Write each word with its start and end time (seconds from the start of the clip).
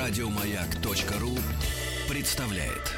Радиомаяк.ру 0.00 1.36
представляет. 2.08 2.96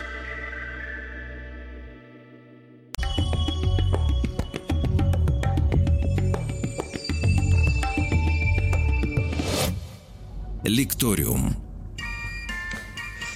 Лекториум. 10.62 11.71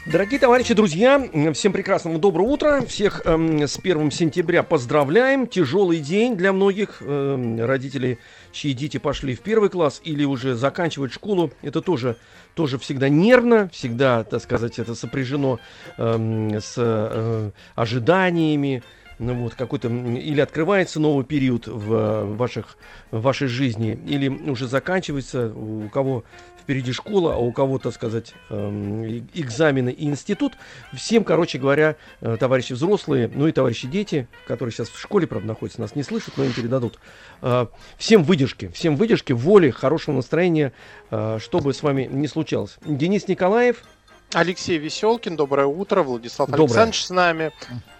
Дорогие 0.07 0.39
товарищи, 0.39 0.73
друзья, 0.73 1.21
всем 1.53 1.73
прекрасного 1.73 2.21
доброго 2.21 2.47
утра. 2.47 2.81
Всех 2.83 3.23
эм, 3.25 3.63
с 3.63 3.77
1 3.77 4.13
сентября 4.13 4.63
поздравляем. 4.63 5.49
Тяжелый 5.49 5.99
день 5.99 6.37
для 6.37 6.53
многих 6.53 7.03
эм, 7.03 7.61
родителей, 7.61 8.19
чьи 8.53 8.73
дети 8.73 8.99
пошли 8.99 9.35
в 9.35 9.41
первый 9.41 9.69
класс 9.69 10.01
или 10.05 10.25
уже 10.25 10.55
заканчивают 10.55 11.13
школу. 11.13 11.51
Это 11.61 11.81
тоже, 11.81 12.17
тоже 12.55 12.79
всегда 12.79 13.09
нервно, 13.09 13.69
всегда, 13.73 14.23
так 14.23 14.41
сказать, 14.41 14.79
это 14.79 14.95
сопряжено 14.95 15.59
эм, 15.99 16.55
с 16.55 16.75
э, 16.77 17.51
ожиданиями, 17.75 18.85
вот 19.19 19.55
какой-то 19.55 19.89
или 19.89 20.41
открывается 20.41 21.01
новый 21.01 21.25
период 21.25 21.67
в 21.67 22.37
ваших 22.37 22.77
в 23.11 23.21
вашей 23.21 23.49
жизни, 23.49 23.99
или 24.07 24.29
уже 24.29 24.69
заканчивается 24.69 25.53
у 25.55 25.89
кого 25.89 26.25
впереди 26.67 26.93
школа, 26.93 27.35
а 27.35 27.37
у 27.37 27.53
кого-то, 27.53 27.93
сказать, 27.93 28.35
эм, 28.51 29.29
экзамены 29.35 29.91
и 29.91 30.05
институт. 30.07 30.55
Всем, 30.93 31.23
короче 31.23 31.59
говоря, 31.59 31.95
э, 32.21 32.37
товарищи 32.41 32.73
взрослые, 32.73 33.31
ну 33.33 33.47
и 33.47 33.53
товарищи 33.53 33.87
дети, 33.87 34.27
которые 34.49 34.73
сейчас 34.73 34.89
в 34.89 34.99
школе, 34.99 35.29
правда, 35.29 35.47
находятся, 35.47 35.81
нас 35.81 35.95
не 35.95 36.03
слышат, 36.03 36.37
но 36.37 36.43
им 36.43 36.53
передадут. 36.53 36.99
Э, 37.41 37.67
всем 37.99 38.25
выдержки, 38.25 38.67
всем 38.75 38.97
выдержки, 38.97 39.33
воли, 39.33 39.71
хорошего 39.71 40.17
настроения, 40.17 40.73
э, 41.13 41.39
чтобы 41.41 41.73
с 41.73 41.85
вами 41.85 42.09
не 42.11 42.27
случалось. 42.27 42.79
Денис 42.85 43.29
Николаев, 43.29 43.85
Алексей 44.33 44.77
Веселкин, 44.77 45.37
доброе 45.37 45.69
утро, 45.69 46.03
Владислав 46.03 46.49
Доброе. 46.49 46.65
Александрович 46.65 47.05
с 47.05 47.11
нами. 47.11 47.53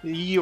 И 0.03 0.41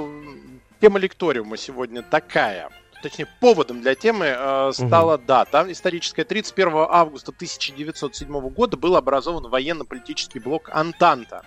тема 0.84 0.98
лекториума 0.98 1.56
сегодня 1.56 2.02
такая– 2.02 2.68
точнее, 3.02 3.26
поводом 3.40 3.80
для 3.80 3.94
темы 3.94 4.26
э, 4.26 4.72
стала 4.74 5.14
угу. 5.14 5.24
дата 5.26 5.64
историческая. 5.68 6.24
31 6.24 6.72
августа 6.90 7.32
1907 7.32 8.48
года 8.50 8.76
был 8.76 8.96
образован 8.96 9.48
военно-политический 9.48 10.40
блок 10.40 10.68
«Антанта». 10.70 11.42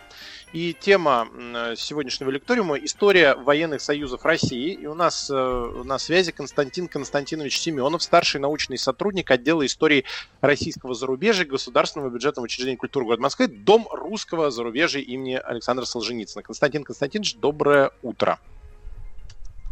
И 0.54 0.74
тема 0.74 1.28
сегодняшнего 1.76 2.32
лекториума– 2.32 2.78
история 2.84 3.36
военных 3.36 3.82
союзов 3.82 4.26
России. 4.26 4.74
И 4.74 4.88
у 4.88 4.96
нас 4.96 5.30
э, 5.30 5.82
на 5.84 6.00
связи 6.00 6.32
Константин 6.32 6.88
Константинович 6.88 7.60
Семенов, 7.60 8.02
старший 8.02 8.40
научный 8.40 8.80
сотрудник 8.80 9.30
отдела 9.30 9.64
истории 9.66 10.06
российского 10.42 10.96
зарубежья 10.96 11.46
Государственного 11.46 12.10
бюджетного 12.10 12.46
учреждения 12.46 12.78
культуры 12.78 13.06
города 13.06 13.22
Москвы, 13.22 13.48
Дом 13.48 13.88
русского 13.92 14.50
зарубежья 14.50 15.02
имени 15.02 15.36
Александра 15.36 15.86
Солженицына. 15.86 16.42
Константин 16.42 16.84
Константинович, 16.84 17.36
доброе 17.36 17.92
утро. 18.02 18.40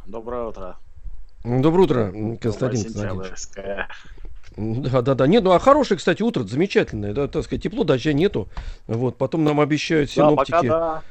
Доброе 0.06 0.46
утро. 0.48 0.78
Доброе 1.44 1.84
утро, 1.84 2.12
Константин 2.42 2.84
Константинович. 2.84 3.32
Да, 4.58 5.02
да, 5.02 5.16
да. 5.16 5.28
Нет, 5.28 5.44
ну 5.44 5.52
а 5.52 5.60
хорошее, 5.60 5.98
кстати, 5.98 6.22
утро 6.22 6.44
замечательное. 6.44 7.14
Да, 7.14 7.28
так 7.28 7.44
сказать, 7.44 7.64
тепло, 7.64 7.84
дождя 7.84 8.14
нету. 8.14 8.48
Вот, 8.88 9.18
потом 9.18 9.44
нам 9.44 9.60
обещают 9.60 10.10
синоптики. 10.10 10.52
Да, 10.52 10.58
пока 10.62 10.70
да. 10.70 11.04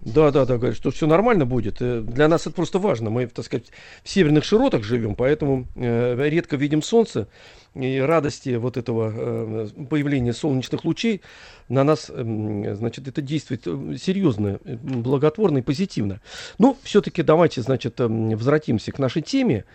Да, 0.00 0.30
да, 0.30 0.46
да, 0.46 0.56
говорят, 0.56 0.76
что 0.76 0.90
все 0.90 1.06
нормально 1.06 1.44
будет. 1.44 1.76
Э, 1.80 2.00
для 2.00 2.26
нас 2.28 2.42
это 2.42 2.52
просто 2.52 2.78
важно. 2.78 3.10
Мы, 3.10 3.26
так 3.26 3.44
сказать, 3.44 3.66
в 4.02 4.08
северных 4.08 4.44
широтах 4.44 4.82
живем, 4.82 5.14
поэтому 5.14 5.66
э, 5.76 6.28
редко 6.28 6.56
видим 6.56 6.82
солнце. 6.82 7.28
И 7.74 7.98
радости 8.00 8.56
вот 8.56 8.76
этого 8.76 9.12
э, 9.14 9.68
появления 9.88 10.32
солнечных 10.32 10.84
лучей 10.84 11.20
на 11.68 11.84
нас, 11.84 12.10
э, 12.12 12.74
значит, 12.74 13.06
это 13.06 13.22
действует 13.22 13.62
э, 13.66 13.96
серьезно, 13.96 14.58
благотворно 14.64 15.58
и 15.58 15.62
позитивно. 15.62 16.20
Ну, 16.58 16.76
все-таки 16.82 17.22
давайте, 17.22 17.62
значит, 17.62 18.00
возвратимся 18.00 18.90
к 18.90 18.98
нашей 18.98 19.22
теме. 19.22 19.66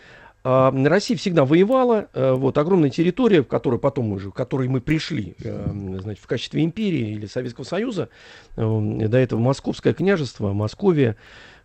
А, 0.44 0.72
Россия 0.72 1.18
всегда 1.18 1.46
воевала, 1.46 2.10
вот 2.14 2.58
огромная 2.58 2.90
территория, 2.90 3.42
в 3.42 3.48
которой 3.48 3.80
потом 3.80 4.12
уже, 4.12 4.30
в 4.30 4.34
которой 4.34 4.68
мы 4.68 4.82
пришли, 4.82 5.36
значит, 5.40 6.24
в 6.24 6.28
качестве 6.28 6.64
империи 6.64 7.14
или 7.14 7.26
Советского 7.26 7.64
Союза, 7.64 8.10
до 8.56 9.18
этого 9.18 9.40
Московское 9.40 9.94
княжество, 9.94 10.54
Московия, 10.54 11.16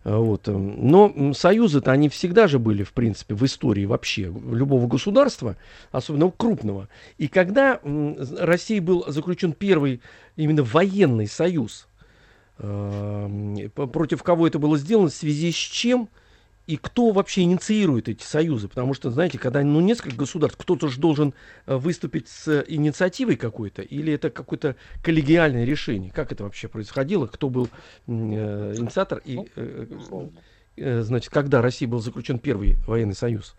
вот. 0.03 0.47
Но 0.47 1.33
союзы-то 1.33 1.91
они 1.91 2.09
всегда 2.09 2.47
же 2.47 2.59
были, 2.59 2.83
в 2.83 2.93
принципе, 2.93 3.35
в 3.35 3.45
истории 3.45 3.85
вообще 3.85 4.23
любого 4.23 4.87
государства, 4.87 5.57
особенно 5.91 6.31
крупного. 6.31 6.89
И 7.17 7.27
когда 7.27 7.79
России 7.83 8.79
был 8.79 9.05
заключен 9.07 9.53
первый 9.53 10.01
именно 10.35 10.63
военный 10.63 11.27
союз, 11.27 11.87
против 12.57 14.23
кого 14.23 14.47
это 14.47 14.59
было 14.59 14.77
сделано, 14.77 15.09
в 15.09 15.13
связи 15.13 15.51
с 15.51 15.55
чем– 15.55 16.09
и 16.71 16.77
кто 16.77 17.11
вообще 17.11 17.41
инициирует 17.41 18.07
эти 18.07 18.23
союзы? 18.23 18.69
Потому 18.69 18.93
что, 18.93 19.11
знаете, 19.11 19.37
когда 19.37 19.61
ну, 19.61 19.81
несколько 19.81 20.15
государств, 20.15 20.57
кто-то 20.57 20.87
же 20.87 21.01
должен 21.01 21.33
э, 21.65 21.75
выступить 21.75 22.29
с 22.29 22.63
инициативой 22.65 23.35
какой-то, 23.35 23.81
или 23.81 24.13
это 24.13 24.29
какое-то 24.29 24.77
коллегиальное 25.03 25.65
решение? 25.65 26.11
Как 26.11 26.31
это 26.31 26.45
вообще 26.45 26.69
происходило? 26.69 27.27
Кто 27.27 27.49
был 27.49 27.67
э, 28.07 28.11
инициатор? 28.77 29.21
И, 29.25 29.39
э, 29.57 29.85
э, 30.77 31.01
значит, 31.01 31.29
когда 31.33 31.61
Россия 31.61 31.89
был 31.89 31.99
заключен 31.99 32.39
первый 32.39 32.77
военный 32.87 33.15
союз? 33.15 33.55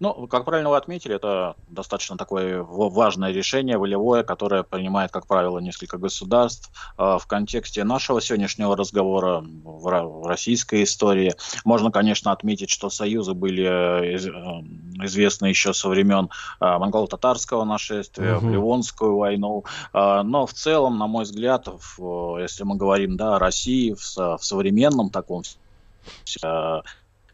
Ну, 0.00 0.26
как 0.26 0.44
правильно 0.44 0.70
вы 0.70 0.76
отметили, 0.76 1.16
это 1.16 1.56
достаточно 1.68 2.16
такое 2.16 2.62
важное 2.62 3.32
решение, 3.32 3.78
волевое, 3.78 4.22
которое 4.22 4.62
принимает, 4.62 5.10
как 5.10 5.26
правило, 5.26 5.58
несколько 5.58 5.98
государств. 5.98 6.70
А, 6.96 7.18
в 7.18 7.26
контексте 7.26 7.84
нашего 7.84 8.20
сегодняшнего 8.20 8.76
разговора 8.76 9.42
в 9.42 10.26
российской 10.26 10.84
истории 10.84 11.34
можно, 11.64 11.90
конечно, 11.90 12.32
отметить, 12.32 12.70
что 12.70 12.90
союзы 12.90 13.34
были 13.34 13.64
э, 13.64 14.16
э, 14.16 15.04
известны 15.04 15.46
еще 15.46 15.74
со 15.74 15.88
времен 15.88 16.30
а, 16.60 16.78
монголо-татарского 16.78 17.64
нашествия, 17.64 18.36
угу. 18.36 18.48
Ливонскую 18.48 19.16
войну. 19.16 19.64
А, 19.92 20.22
но 20.22 20.46
в 20.46 20.52
целом, 20.52 20.98
на 20.98 21.06
мой 21.06 21.24
взгляд, 21.24 21.68
если 21.68 22.64
мы 22.64 22.76
говорим 22.76 23.16
да, 23.16 23.36
о 23.36 23.38
России 23.38 23.94
в 23.94 24.38
современном 24.40 25.10
таком 25.10 25.42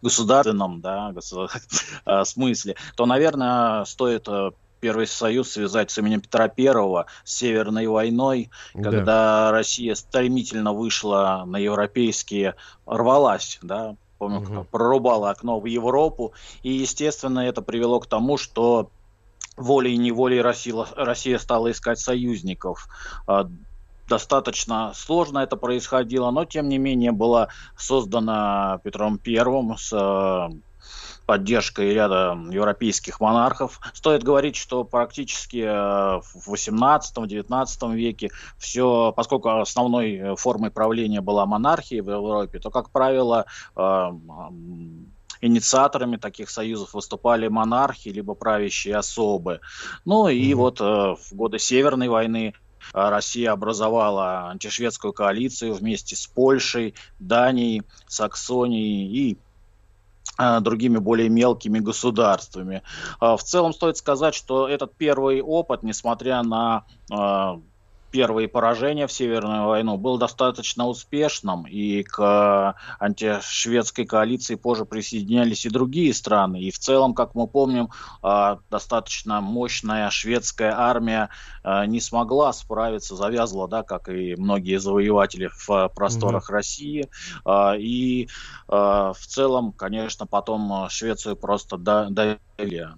государственном 0.03 0.81
да, 0.81 1.13
э, 2.07 2.25
смысле, 2.25 2.77
то, 2.97 3.07
наверное, 3.07 3.85
стоит 3.85 4.29
э, 4.29 4.51
Первый 4.81 5.07
Союз 5.07 5.51
связать 5.51 5.91
с 5.91 5.99
именем 5.99 6.21
Петра 6.21 6.49
Первого, 6.49 7.07
с 7.25 7.35
Северной 7.37 7.87
войной, 7.87 8.51
да. 8.75 8.83
когда 8.83 9.51
Россия 9.51 9.95
стремительно 9.95 10.73
вышла 10.73 11.45
на 11.47 11.57
европейские, 11.57 12.55
рвалась, 12.87 13.59
да, 13.63 13.97
помню, 14.19 14.41
угу. 14.41 14.67
прорубала 14.71 15.31
окно 15.31 15.59
в 15.59 15.67
Европу, 15.67 16.33
и, 16.63 16.73
естественно, 16.73 17.41
это 17.41 17.63
привело 17.63 18.01
к 18.01 18.07
тому, 18.07 18.37
что 18.37 18.91
волей-неволей 19.57 20.41
Россия, 20.41 20.87
Россия 20.95 21.39
стала 21.39 21.71
искать 21.71 21.99
союзников. 21.99 22.89
Достаточно 24.09 24.93
сложно 24.95 25.41
это 25.41 25.57
происходило, 25.57 26.31
но 26.31 26.47
тем 26.47 26.69
не 26.71 26.79
менее 26.79 27.13
была 27.13 27.49
создана 27.77 28.81
Петром 28.83 29.19
Первым 29.19 29.77
с 29.77 29.93
э, 29.93 30.49
поддержкой 31.27 31.93
ряда 31.93 32.35
европейских 32.51 33.21
монархов. 33.21 33.81
Стоит 33.93 34.23
говорить, 34.23 34.57
что 34.57 34.85
практически 34.85 35.59
э, 35.59 36.21
в 36.23 36.51
18-19 36.51 37.95
веке 37.95 38.31
все, 38.57 39.13
поскольку 39.15 39.51
основной 39.51 40.37
формой 40.37 40.71
правления 40.71 41.21
была 41.21 41.45
монархия 41.45 42.03
в 42.03 42.09
Европе, 42.09 42.61
то, 42.61 42.71
как 42.71 42.89
правило, 42.89 43.45
э, 43.77 44.11
инициаторами 45.43 46.17
таких 46.17 46.49
союзов 46.49 46.95
выступали 46.95 47.49
монархи, 47.49 48.09
либо 48.09 48.33
правящие 48.33 48.97
особы. 48.97 49.61
Ну 50.07 50.29
и 50.29 50.51
mm-hmm. 50.51 50.55
вот 50.55 50.81
в 50.81 51.35
годы 51.35 51.59
Северной 51.59 52.09
войны 52.09 52.55
Россия 52.93 53.53
образовала 53.53 54.49
антишведскую 54.51 55.13
коалицию 55.13 55.75
вместе 55.75 56.17
с 56.17 56.27
Польшей, 56.27 56.95
Данией, 57.19 57.83
Саксонией 58.07 59.07
и 59.07 59.39
а, 60.37 60.61
другими 60.61 60.99
более 60.99 61.29
мелкими 61.29 61.81
государствами. 61.81 62.83
А, 63.19 63.37
в 63.37 63.43
целом 63.43 63.73
стоит 63.73 63.97
сказать, 63.97 64.35
что 64.35 64.69
этот 64.69 64.95
первый 64.95 65.43
опыт, 65.43 65.83
несмотря 65.83 66.43
на 66.43 66.85
первые 68.11 68.49
поражения 68.49 69.07
в 69.07 69.13
Северную 69.13 69.67
войну 69.67 69.97
был 69.97 70.19
достаточно 70.19 70.87
успешным, 70.87 71.67
и 71.67 72.03
к 72.03 72.77
антишведской 72.99 74.07
коалиции 74.07 74.55
позже 74.55 74.85
присоединялись 74.85 75.67
и 75.67 75.71
другие 75.71 76.15
страны. 76.15 76.61
И 76.61 76.71
в 76.71 76.79
целом, 76.79 77.15
как 77.15 77.35
мы 77.35 77.47
помним, 77.47 77.91
а, 78.23 78.59
достаточно 78.71 79.41
мощная 79.41 80.11
шведская 80.11 80.73
армия 80.77 81.29
а, 81.63 81.87
не 81.87 82.01
смогла 82.01 82.53
справиться, 82.53 83.17
завязла, 83.17 83.69
да, 83.69 83.83
как 83.83 84.09
и 84.09 84.37
многие 84.37 84.79
завоеватели 84.79 85.51
в 85.53 85.89
просторах 85.95 86.51
mm-hmm. 86.51 86.53
России. 86.53 87.09
И 87.79 88.29
в 88.69 89.17
целом, 89.27 89.73
конечно, 89.73 90.27
потом 90.27 90.89
Швецию 90.89 91.37
просто 91.37 91.79
А, 92.59 92.95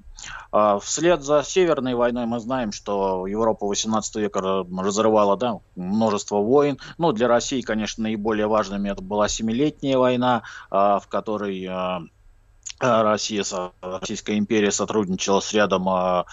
вслед 0.80 1.22
за 1.22 1.42
Северной 1.42 1.94
войной 1.94 2.26
мы 2.26 2.40
знаем, 2.40 2.72
что 2.72 3.26
Европа 3.26 3.66
18 3.66 4.16
века 4.16 4.40
разрывала 4.40 5.36
да, 5.36 5.60
множество 5.76 6.38
войн. 6.38 6.78
Ну, 6.98 7.12
для 7.12 7.28
России, 7.28 7.60
конечно, 7.60 8.02
наиболее 8.02 8.46
важными 8.46 8.90
это 8.90 9.02
была 9.02 9.28
Семилетняя 9.28 9.98
война, 9.98 10.42
а, 10.70 10.98
в 10.98 11.08
которой 11.08 11.66
а, 11.66 12.02
Россия, 12.80 13.44
Российская 13.82 14.38
империя 14.38 14.70
сотрудничала 14.70 15.40
с 15.40 15.52
рядом 15.52 15.86
э, 15.88 16.24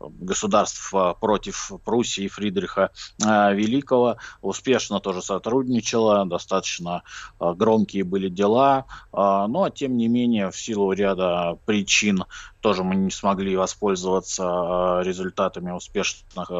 государств 0.00 0.94
э, 0.94 1.14
против 1.20 1.72
Пруссии 1.84 2.28
Фридриха 2.28 2.90
э, 3.24 3.54
Великого, 3.54 4.16
успешно 4.40 5.00
тоже 5.00 5.20
сотрудничала, 5.20 6.24
достаточно 6.24 7.02
громкие 7.40 8.04
были 8.04 8.28
дела, 8.28 8.86
но 9.12 9.70
тем 9.74 9.96
не 9.96 10.08
менее 10.08 10.50
в 10.50 10.58
силу 10.58 10.92
ряда 10.92 11.58
причин 11.66 12.24
тоже 12.60 12.84
мы 12.84 12.94
не 12.94 13.10
смогли 13.10 13.56
воспользоваться 13.56 15.00
результатами 15.02 15.70
успешных 15.72 16.50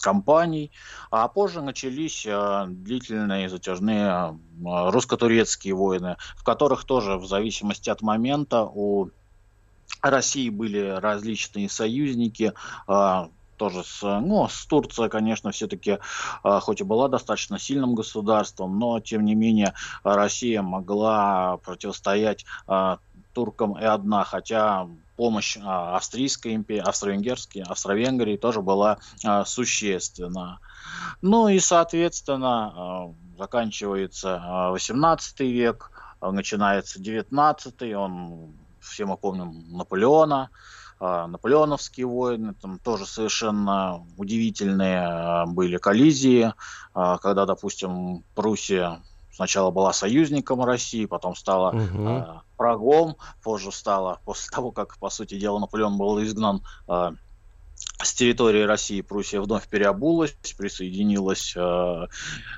компаний, 0.00 0.70
а 1.10 1.28
позже 1.28 1.62
начались 1.62 2.24
э, 2.26 2.66
длительные 2.68 3.48
затяжные 3.48 4.06
э, 4.06 4.90
русско-турецкие 4.90 5.74
войны, 5.74 6.16
в 6.36 6.44
которых 6.44 6.84
тоже 6.84 7.16
в 7.16 7.26
зависимости 7.26 7.90
от 7.90 8.02
момента 8.02 8.64
у 8.64 9.10
России 10.00 10.48
были 10.50 10.98
различные 11.00 11.68
союзники, 11.68 12.52
э, 12.88 13.28
тоже 13.56 13.84
с, 13.84 14.02
ну, 14.02 14.48
с 14.48 14.64
Турцией, 14.64 15.10
конечно, 15.10 15.50
все-таки, 15.50 15.98
хоть 16.42 16.80
и 16.80 16.84
была 16.84 17.08
достаточно 17.08 17.58
сильным 17.58 17.94
государством, 17.94 18.78
но, 18.78 19.00
тем 19.00 19.22
не 19.26 19.34
менее, 19.34 19.74
Россия 20.02 20.62
могла 20.62 21.58
противостоять 21.58 22.46
туркам 23.34 23.78
и 23.78 23.84
одна, 23.84 24.24
хотя 24.24 24.88
помощь 25.20 25.58
а, 25.62 25.96
австрийской 25.96 26.54
империи, 26.54 26.80
австро-венгерской, 26.80 27.60
австро-венгрии 27.60 28.38
тоже 28.38 28.62
была 28.62 28.96
а, 29.22 29.44
существенна. 29.44 30.60
Ну 31.20 31.48
и, 31.48 31.58
соответственно, 31.60 32.72
а, 32.74 33.14
заканчивается 33.36 34.40
18 34.70 35.40
век, 35.40 35.90
начинается 36.22 37.02
19 37.02 37.82
он, 37.92 38.54
все 38.80 39.04
мы 39.04 39.18
помним 39.18 39.76
Наполеона, 39.76 40.48
наполеоновские 40.98 42.06
войны, 42.06 42.54
там 42.54 42.78
тоже 42.78 43.04
совершенно 43.04 44.06
удивительные 44.16 45.44
были 45.48 45.76
коллизии, 45.78 46.52
когда, 46.94 47.46
допустим, 47.46 48.22
Пруссия 48.34 49.00
сначала 49.40 49.70
была 49.70 49.94
союзником 49.94 50.62
России, 50.62 51.06
потом 51.06 51.34
стала 51.34 51.70
угу. 51.70 52.08
э, 52.08 52.24
врагом, 52.58 53.16
позже 53.42 53.72
стала, 53.72 54.20
после 54.26 54.50
того, 54.50 54.70
как, 54.70 54.98
по 54.98 55.08
сути 55.08 55.38
дела, 55.38 55.58
Наполеон 55.58 55.96
был 55.96 56.22
изгнан 56.22 56.62
э, 56.88 57.12
с 58.02 58.12
территории 58.12 58.64
России, 58.64 59.00
Пруссия 59.00 59.40
вновь 59.40 59.66
переобулась, 59.66 60.36
присоединилась 60.58 61.54
э, 61.56 61.60
э, 61.60 62.06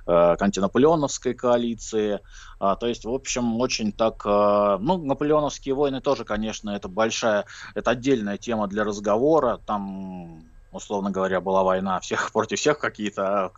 к 0.06 0.43
антинаполеоновской 0.43 1.34
коалиции. 1.34 2.19
А, 2.58 2.75
то 2.75 2.88
есть, 2.88 3.05
в 3.05 3.14
общем, 3.14 3.61
очень 3.61 3.93
так... 3.93 4.23
Э, 4.26 4.79
ну, 4.81 4.99
наполеоновские 4.99 5.76
войны 5.76 6.00
тоже, 6.00 6.25
конечно, 6.25 6.70
это 6.70 6.88
большая, 6.88 7.44
это 7.76 7.93
отдельная 7.93 8.38
тема 8.38 8.67
для 8.67 8.82
разговора. 8.82 9.61
Там 9.67 10.43
условно 10.73 11.11
говоря, 11.11 11.40
была 11.40 11.62
война 11.62 12.00
всех 12.00 12.32
против 12.32 12.58
всех 12.58 12.81
какие-то 12.81 13.52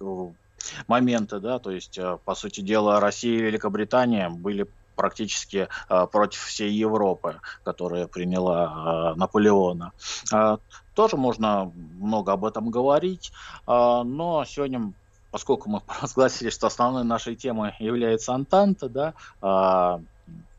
моменты, 0.87 1.41
да, 1.41 1.59
то 1.59 1.71
есть, 1.71 1.99
э, 1.99 2.19
по 2.25 2.35
сути 2.35 2.61
дела, 2.61 3.01
Россия 3.01 3.39
и 3.39 3.43
Великобритания 3.43 4.29
были 4.29 4.67
практически 4.97 5.69
э, 5.89 6.07
против 6.07 6.41
всей 6.41 6.73
Европы, 6.73 7.41
которая 7.65 8.07
приняла 8.07 9.13
э, 9.15 9.19
Наполеона. 9.19 9.93
Э, 10.33 10.59
тоже 10.95 11.17
можно 11.17 11.73
много 11.99 12.33
об 12.33 12.45
этом 12.45 12.71
говорить, 12.71 13.33
э, 13.67 14.03
но 14.05 14.45
сегодня 14.47 14.93
поскольку 15.35 15.69
мы 15.69 15.83
разгласили, 16.01 16.49
что 16.51 16.69
основной 16.69 17.03
нашей 17.03 17.35
темой 17.35 17.75
является 17.81 18.35
Антанта, 18.35 18.89
да, 18.89 19.15
э, 19.43 20.05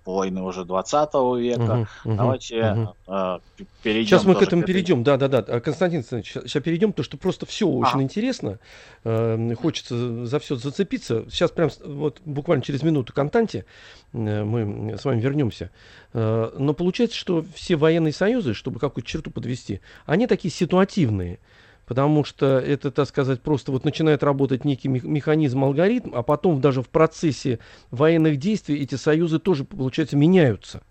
войны 0.05 0.41
уже 0.41 0.65
20 0.65 1.13
века. 1.39 1.87
Угу, 2.03 2.15
Давайте 2.15 2.71
угу. 2.71 2.95
Э, 3.07 3.39
перейдем. 3.83 4.07
Сейчас 4.07 4.23
мы 4.25 4.35
к 4.35 4.41
этому 4.41 4.63
перейдем. 4.63 5.03
Да, 5.03 5.17
да, 5.17 5.27
да. 5.27 5.41
Константин 5.59 5.99
Александрович, 5.99 6.31
сейчас 6.31 6.63
перейдем, 6.63 6.91
потому 6.91 7.05
что 7.05 7.17
просто 7.17 7.45
все 7.45 7.67
очень 7.67 7.99
а. 7.99 8.03
интересно. 8.03 8.59
Э, 9.03 9.55
хочется 9.55 10.25
за 10.25 10.39
все 10.39 10.55
зацепиться. 10.55 11.25
Сейчас 11.29 11.51
прям 11.51 11.69
вот 11.83 12.21
буквально 12.25 12.63
через 12.63 12.83
минуту 12.83 13.13
к 13.13 13.17
Антанте 13.19 13.65
э, 14.13 14.43
мы 14.43 14.97
с 14.97 15.05
вами 15.05 15.19
вернемся. 15.19 15.71
Э, 16.13 16.51
но 16.57 16.73
получается, 16.73 17.17
что 17.17 17.45
все 17.53 17.75
военные 17.75 18.13
союзы, 18.13 18.53
чтобы 18.53 18.79
какую-то 18.79 19.09
черту 19.09 19.31
подвести, 19.31 19.81
они 20.05 20.27
такие 20.27 20.51
ситуативные 20.51 21.39
потому 21.85 22.23
что 22.23 22.59
это, 22.59 22.91
так 22.91 23.07
сказать, 23.07 23.41
просто 23.41 23.71
вот 23.71 23.85
начинает 23.85 24.23
работать 24.23 24.65
некий 24.65 24.87
механизм, 24.87 25.63
алгоритм, 25.63 26.15
а 26.15 26.23
потом 26.23 26.61
даже 26.61 26.81
в 26.81 26.89
процессе 26.89 27.59
военных 27.91 28.37
действий 28.37 28.81
эти 28.81 28.95
союзы 28.95 29.39
тоже, 29.39 29.63
получается, 29.63 30.17
меняются. 30.17 30.81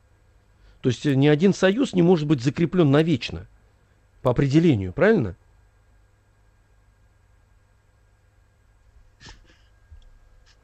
То 0.80 0.88
есть 0.88 1.04
ни 1.04 1.26
один 1.26 1.54
союз 1.54 1.94
не 1.94 2.02
может 2.02 2.26
быть 2.28 2.42
закреплен 2.42 2.90
навечно, 2.90 3.46
по 4.22 4.30
определению, 4.30 4.92
правильно? 4.92 5.36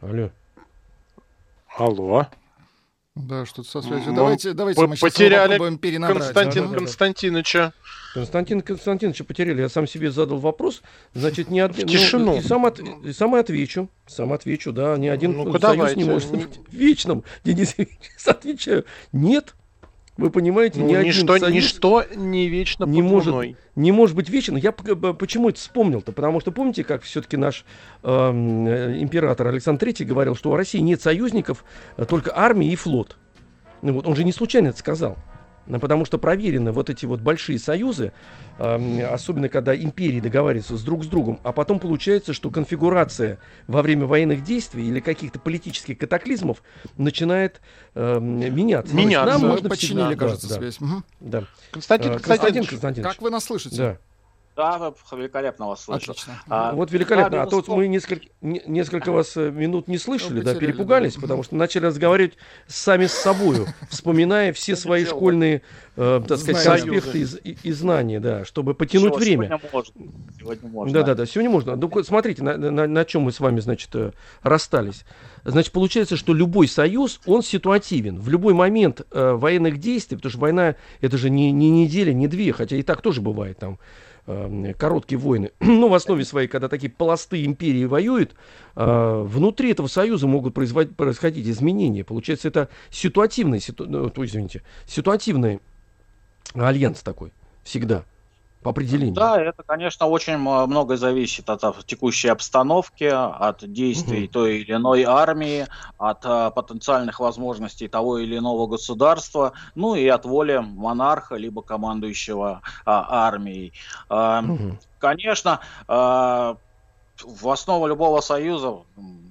Алло. 0.00 0.30
Алло. 1.76 2.26
Да, 3.16 3.44
что-то 3.44 3.68
со 3.68 3.82
связью. 3.82 4.14
Давайте, 4.14 4.52
давайте 4.52 4.86
мы 4.86 4.94
сейчас 4.94 5.12
потеряли 5.12 5.76
перенабрать. 5.76 6.18
Константин 6.26 6.64
да, 6.64 6.70
да, 6.70 6.76
Константиновича. 6.76 7.72
Константин 8.14 8.60
Константиновича 8.60 9.24
потеряли. 9.24 9.62
Я 9.62 9.68
сам 9.68 9.88
себе 9.88 10.12
задал 10.12 10.38
вопрос. 10.38 10.80
Значит, 11.12 11.50
не 11.50 11.58
один. 11.58 11.88
В 11.88 11.90
тишину. 11.90 12.26
Ну, 12.26 12.38
и, 12.38 12.40
сам 12.40 12.66
от, 12.66 12.78
и 12.78 13.12
сам 13.12 13.34
отвечу. 13.34 13.90
Сам 14.06 14.32
отвечу, 14.32 14.72
да. 14.72 14.96
Ни 14.96 15.08
один 15.08 15.32
ну, 15.32 15.44
союз 15.44 15.60
давайте. 15.60 15.96
не 15.96 16.04
может 16.04 16.30
быть 16.30 16.60
вечным. 16.70 17.24
Денис 17.42 17.74
Ильич, 17.76 17.98
отвечаю. 18.26 18.84
Нет, 19.12 19.54
вы 20.20 20.30
понимаете, 20.30 20.80
ну, 20.80 20.86
ни 20.86 21.06
ничто, 21.06 21.32
один 21.32 21.48
союз 21.48 21.64
ничто 21.64 22.04
не 22.14 22.48
вечно 22.48 22.84
не 22.84 23.02
может, 23.02 23.34
не 23.74 23.92
может 23.92 24.14
быть 24.14 24.28
вечно. 24.28 24.56
Я 24.56 24.72
почему 24.72 25.48
это 25.48 25.58
вспомнил-то? 25.58 26.12
Потому 26.12 26.40
что 26.40 26.52
помните, 26.52 26.84
как 26.84 27.02
все-таки 27.02 27.36
наш 27.36 27.64
эм, 28.02 28.66
э, 28.66 29.00
император 29.00 29.48
Александр 29.48 29.88
III 29.88 30.04
говорил, 30.04 30.36
что 30.36 30.50
у 30.50 30.56
России 30.56 30.78
нет 30.78 31.00
союзников, 31.00 31.64
а 31.96 32.04
только 32.04 32.36
армия 32.36 32.68
и 32.68 32.76
флот. 32.76 33.16
Ну, 33.82 33.94
вот 33.94 34.06
он 34.06 34.14
же 34.14 34.24
не 34.24 34.32
случайно 34.32 34.68
это 34.68 34.78
сказал. 34.78 35.16
Ну, 35.66 35.78
потому 35.78 36.04
что 36.04 36.18
проверены 36.18 36.72
вот 36.72 36.90
эти 36.90 37.06
вот 37.06 37.20
большие 37.20 37.58
союзы, 37.58 38.12
э, 38.58 39.04
особенно 39.04 39.48
когда 39.48 39.76
империи 39.76 40.20
договариваются 40.20 40.76
с 40.76 40.82
друг 40.82 41.04
с 41.04 41.06
другом, 41.06 41.38
а 41.44 41.52
потом 41.52 41.78
получается, 41.78 42.32
что 42.32 42.50
конфигурация 42.50 43.38
во 43.68 43.82
время 43.82 44.06
военных 44.06 44.42
действий 44.42 44.88
или 44.88 45.00
каких-то 45.00 45.38
политических 45.38 45.98
катаклизмов 45.98 46.62
начинает 46.96 47.60
э, 47.94 48.18
меняться. 48.20 48.94
Меняться. 48.94 49.38
Нам 49.38 49.50
можно 49.50 49.68
починили, 49.68 50.08
всегда, 50.08 50.16
кажется, 50.16 50.48
да, 50.48 50.54
связь. 50.56 50.78
Да. 50.78 50.86
Угу. 50.86 51.02
да. 51.20 51.44
Константин, 51.70 52.12
Константин, 52.12 52.20
Константин 52.22 52.64
Константинович. 52.64 53.14
Как 53.14 53.22
вы 53.22 53.30
нас 53.30 53.44
слышите? 53.44 53.76
Да. 53.76 53.98
Да, 54.60 54.92
великолепно 55.12 55.68
вас 55.68 55.84
слышу. 55.84 56.14
А, 56.46 56.74
вот 56.74 56.90
великолепно. 56.90 57.30
Да, 57.30 57.42
а 57.44 57.46
тут 57.46 57.66
мы 57.68 57.88
несколько, 57.88 58.26
несколько 58.42 59.10
вас 59.10 59.34
э, 59.38 59.50
минут 59.50 59.88
не 59.88 59.96
слышали, 59.96 60.42
да, 60.42 60.54
перепугались, 60.54 61.14
да. 61.14 61.22
потому 61.22 61.42
что 61.42 61.56
начали 61.56 61.86
разговаривать 61.86 62.34
сами 62.66 63.06
с 63.06 63.12
собой, 63.12 63.64
вспоминая 63.88 64.52
все 64.52 64.76
свои 64.76 65.06
школьные, 65.06 65.62
э, 65.96 66.20
так 66.28 66.38
сказать, 66.38 66.62
конспекты 66.62 67.26
и, 67.42 67.56
и 67.62 67.72
знания, 67.72 68.20
да, 68.20 68.44
чтобы 68.44 68.74
потянуть 68.74 69.16
время. 69.16 69.58
Сегодня 70.38 70.68
можно. 70.68 70.92
Да, 70.92 71.02
да, 71.04 71.14
да, 71.14 71.24
сегодня 71.24 71.50
можно. 71.50 71.76
Ну, 71.76 72.04
смотрите, 72.04 72.42
на, 72.42 72.58
на, 72.58 72.86
на 72.86 73.04
чем 73.06 73.22
мы 73.22 73.32
с 73.32 73.40
вами, 73.40 73.60
значит, 73.60 73.88
э, 73.94 74.12
расстались. 74.42 75.04
Значит, 75.44 75.72
получается, 75.72 76.16
что 76.16 76.34
любой 76.34 76.68
союз, 76.68 77.20
он 77.24 77.42
ситуативен. 77.42 78.20
В 78.20 78.28
любой 78.28 78.52
момент 78.52 79.06
э, 79.10 79.32
военных 79.32 79.78
действий, 79.78 80.18
потому 80.18 80.30
что 80.30 80.40
война, 80.40 80.76
это 81.00 81.16
же 81.16 81.30
не, 81.30 81.50
не 81.50 81.70
неделя, 81.70 82.12
не 82.12 82.28
две, 82.28 82.52
хотя 82.52 82.76
и 82.76 82.82
так 82.82 83.00
тоже 83.00 83.22
бывает 83.22 83.58
там 83.58 83.78
Эм, 84.30 84.74
короткие 84.74 85.18
войны, 85.18 85.50
ну, 85.60 85.88
в 85.88 85.94
основе 85.94 86.24
своей, 86.24 86.46
когда 86.46 86.68
такие 86.68 86.90
пласты 86.90 87.44
империи 87.44 87.84
воюют, 87.84 88.36
э, 88.76 89.22
внутри 89.26 89.72
этого 89.72 89.88
союза 89.88 90.28
могут 90.28 90.54
происходить 90.54 91.48
изменения. 91.48 92.04
Получается, 92.04 92.46
это 92.46 92.68
ситуативный, 92.90 93.58
ситу, 93.58 93.86
ну, 93.88 94.08
извините, 94.24 94.62
ситуативный 94.86 95.60
альянс 96.54 97.00
такой, 97.00 97.32
всегда 97.64 98.04
по 98.62 98.70
определению. 98.70 99.14
Да, 99.14 99.40
это, 99.40 99.62
конечно, 99.62 100.06
очень 100.06 100.36
многое 100.36 100.98
зависит 100.98 101.48
от 101.48 101.86
текущей 101.86 102.28
обстановки, 102.28 103.04
от 103.04 103.72
действий 103.72 104.24
угу. 104.24 104.32
той 104.32 104.58
или 104.60 104.74
иной 104.74 105.04
армии, 105.04 105.66
от 105.96 106.18
а, 106.24 106.50
потенциальных 106.50 107.20
возможностей 107.20 107.88
того 107.88 108.18
или 108.18 108.36
иного 108.36 108.66
государства, 108.66 109.52
ну 109.74 109.94
и 109.94 110.06
от 110.06 110.26
воли 110.26 110.58
монарха 110.58 111.36
либо 111.36 111.62
командующего 111.62 112.60
а, 112.84 113.26
армией. 113.28 113.72
А, 114.08 114.42
угу. 114.42 114.76
Конечно, 114.98 115.60
а, 115.88 116.56
в 117.24 117.48
основу 117.48 117.86
любого 117.86 118.20
союза, 118.20 118.82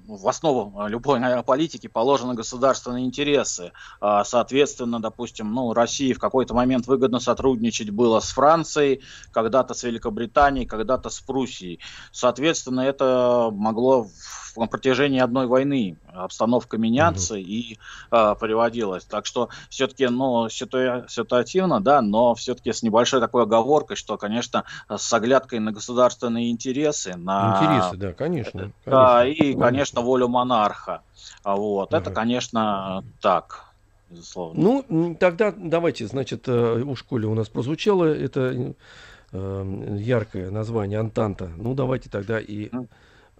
в 0.06 0.28
основу 0.28 0.86
любой, 0.88 1.20
наверное, 1.20 1.44
политики 1.44 1.86
положены 1.86 2.34
государственные 2.34 3.04
интересы. 3.04 3.72
А, 4.00 4.24
соответственно, 4.24 5.00
допустим, 5.00 5.52
ну, 5.52 5.72
России 5.72 6.12
в 6.12 6.18
какой-то 6.18 6.54
момент 6.54 6.86
выгодно 6.86 7.20
сотрудничать 7.20 7.90
было 7.90 8.20
с 8.20 8.30
Францией, 8.30 9.02
когда-то 9.32 9.74
с 9.74 9.82
Великобританией, 9.84 10.66
когда-то 10.66 11.10
с 11.10 11.20
Пруссией. 11.20 11.80
Соответственно, 12.12 12.80
это 12.80 13.50
могло 13.52 14.06
на 14.56 14.66
протяжении 14.66 15.20
одной 15.20 15.46
войны 15.46 15.96
обстановка 16.12 16.76
меняться 16.76 17.34
угу. 17.34 17.42
и 17.42 17.78
э, 18.10 18.34
приводилась. 18.40 19.04
Так 19.04 19.26
что 19.26 19.48
все-таки, 19.68 20.06
ну, 20.08 20.46
ситуа- 20.46 21.06
ситуативно, 21.08 21.80
да, 21.80 22.02
но 22.02 22.34
все-таки 22.34 22.72
с 22.72 22.82
небольшой 22.82 23.20
такой 23.20 23.44
оговоркой, 23.44 23.96
что, 23.96 24.16
конечно, 24.18 24.64
с 24.88 25.12
оглядкой 25.12 25.60
на 25.60 25.72
государственные 25.72 26.50
интересы, 26.50 27.16
на... 27.16 27.58
Интересы, 27.60 27.96
да, 27.96 28.12
конечно. 28.12 28.72
Да, 28.84 29.26
и, 29.26 29.54
конечно, 29.60 30.00
волю 30.00 30.28
монарха. 30.28 31.02
А 31.42 31.56
вот, 31.56 31.92
это, 31.94 32.10
конечно, 32.10 33.04
так. 33.20 33.66
Безусловно. 34.10 34.84
Ну, 34.88 35.14
тогда 35.14 35.54
давайте, 35.56 36.06
значит, 36.06 36.48
э, 36.48 36.82
у 36.82 36.96
школе 36.96 37.28
у 37.28 37.34
нас 37.34 37.48
прозвучало 37.48 38.06
это 38.06 38.74
э, 39.30 39.96
яркое 40.00 40.50
название 40.50 40.98
Антанта. 40.98 41.48
Ну, 41.56 41.74
давайте 41.74 42.10
тогда 42.10 42.40
и 42.40 42.70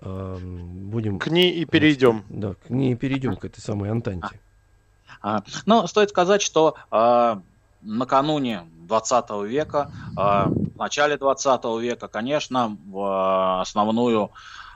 будем... 0.00 1.18
К 1.18 1.26
ней 1.26 1.52
и 1.52 1.64
перейдем. 1.66 2.24
Да, 2.28 2.54
к 2.54 2.70
ней 2.70 2.92
и 2.92 2.96
перейдем, 2.96 3.36
к 3.36 3.44
этой 3.44 3.60
самой 3.60 3.90
Антанте. 3.90 4.40
А, 5.20 5.42
ну, 5.66 5.86
стоит 5.86 6.10
сказать, 6.10 6.40
что 6.40 6.76
а, 6.90 7.42
накануне 7.82 8.62
20 8.88 9.30
века, 9.46 9.90
а, 10.16 10.46
в 10.46 10.76
начале 10.76 11.16
20 11.16 11.64
века, 11.80 12.08
конечно, 12.08 12.76
в 12.86 12.98
а, 12.98 13.60
основную 13.60 14.30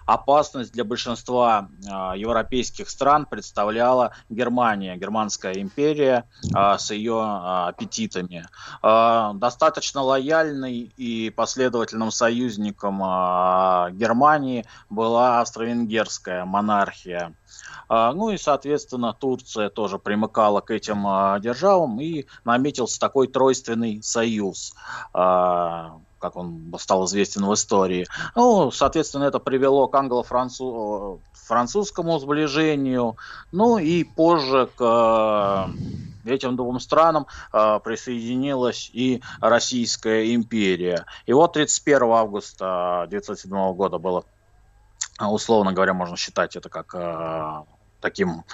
опасность 0.07 0.73
для 0.73 0.85
большинства 0.85 1.69
э, 1.83 2.19
европейских 2.19 2.91
стран 2.91 3.27
представляла 3.27 4.13
Германия, 4.29 4.97
Германская 4.97 5.55
империя 5.55 6.25
э, 6.55 6.79
с 6.79 6.91
ее 6.91 7.15
э, 7.15 7.69
аппетитами. 7.69 8.47
Э, 8.83 9.31
достаточно 9.35 10.03
лояльной 10.03 10.93
и 10.97 11.31
последовательным 11.31 12.11
союзником 12.11 13.03
э, 13.03 13.93
Германии 13.93 14.67
была 14.91 15.41
австро-венгерская 15.41 16.45
монархия. 16.45 17.35
Ну 17.89 18.31
и, 18.31 18.39
соответственно, 18.39 19.13
Турция 19.13 19.69
тоже 19.69 19.99
примыкала 19.99 20.63
к 20.63 20.71
этим 20.71 21.03
державам 21.41 22.01
и 22.01 22.25
наметился 22.43 22.99
такой 22.99 23.29
тройственный 23.29 24.03
союз 24.03 24.75
как 26.25 26.37
он 26.37 26.73
стал 26.79 27.05
известен 27.05 27.45
в 27.45 27.53
истории. 27.53 28.07
Ну, 28.35 28.71
соответственно, 28.71 29.25
это 29.25 29.41
привело 29.41 29.89
к 29.89 29.95
англо-французскому 29.95 32.19
сближению, 32.19 33.19
ну 33.53 33.77
и 33.77 34.05
позже 34.05 34.71
к 34.75 35.69
э, 36.25 36.31
этим 36.31 36.57
двум 36.57 36.81
странам 36.81 37.27
э, 37.53 37.79
присоединилась 37.85 38.89
и 38.95 39.21
Российская 39.43 40.35
империя. 40.35 41.05
И 41.27 41.35
вот 41.35 41.53
31 41.53 42.05
августа 42.05 43.03
1907 43.03 43.75
года 43.75 43.99
было 43.99 44.25
условно 45.21 45.75
говоря, 45.75 45.93
можно 45.93 46.17
считать 46.17 46.57
это 46.57 46.71
как 46.71 46.95
э, 46.95 47.65
таким 48.05 48.45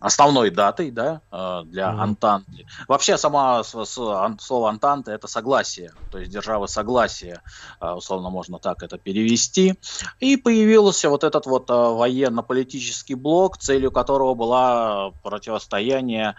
основной 0.00 0.50
датой 0.50 0.90
да, 0.90 1.20
э, 1.30 1.62
для 1.66 1.84
mm-hmm. 1.84 2.00
Антанты. 2.00 2.66
Вообще 2.88 3.18
сама 3.18 3.62
слово 3.62 4.70
Антанта 4.70 5.12
это 5.12 5.28
согласие, 5.28 5.92
то 6.10 6.18
есть 6.18 6.32
держава 6.32 6.66
согласия, 6.66 7.42
э, 7.82 7.90
условно 7.90 8.30
можно 8.30 8.58
так 8.58 8.82
это 8.82 8.96
перевести. 8.96 9.78
И 10.20 10.38
появился 10.38 11.10
вот 11.10 11.22
этот 11.22 11.44
вот 11.44 11.68
э, 11.68 11.74
военно-политический 11.74 13.14
блок, 13.14 13.58
целью 13.58 13.90
которого 13.90 14.34
была 14.34 15.10
противостояние 15.22 16.34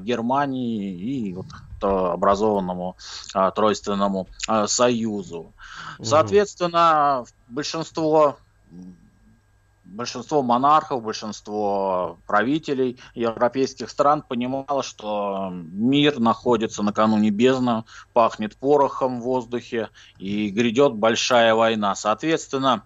Германии 0.00 0.92
и 0.92 1.34
вот 1.34 1.46
образованному 1.80 2.96
тройственному 3.54 4.28
союзу. 4.66 5.52
Соответственно, 6.02 7.24
большинство 7.48 8.36
большинство 9.92 10.42
монархов, 10.42 11.02
большинство 11.02 12.18
правителей 12.26 12.98
европейских 13.14 13.90
стран 13.90 14.22
понимало, 14.26 14.82
что 14.82 15.50
мир 15.52 16.18
находится 16.18 16.82
накануне 16.82 17.30
бездны, 17.30 17.84
пахнет 18.12 18.56
порохом 18.56 19.20
в 19.20 19.24
воздухе 19.24 19.90
и 20.18 20.48
грядет 20.50 20.94
большая 20.94 21.54
война. 21.54 21.94
Соответственно, 21.94 22.84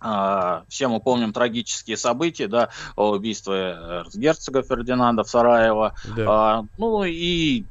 а, 0.00 0.64
все 0.68 0.88
мы 0.88 1.00
помним 1.00 1.32
трагические 1.32 1.96
события, 1.96 2.48
да, 2.48 2.70
убийство 2.96 4.04
герцога 4.14 4.62
Фердинанда 4.62 5.24
в 5.24 5.28
Сараево. 5.28 5.94
Да. 6.16 6.24
А, 6.28 6.64
ну 6.78 7.04
и 7.04 7.64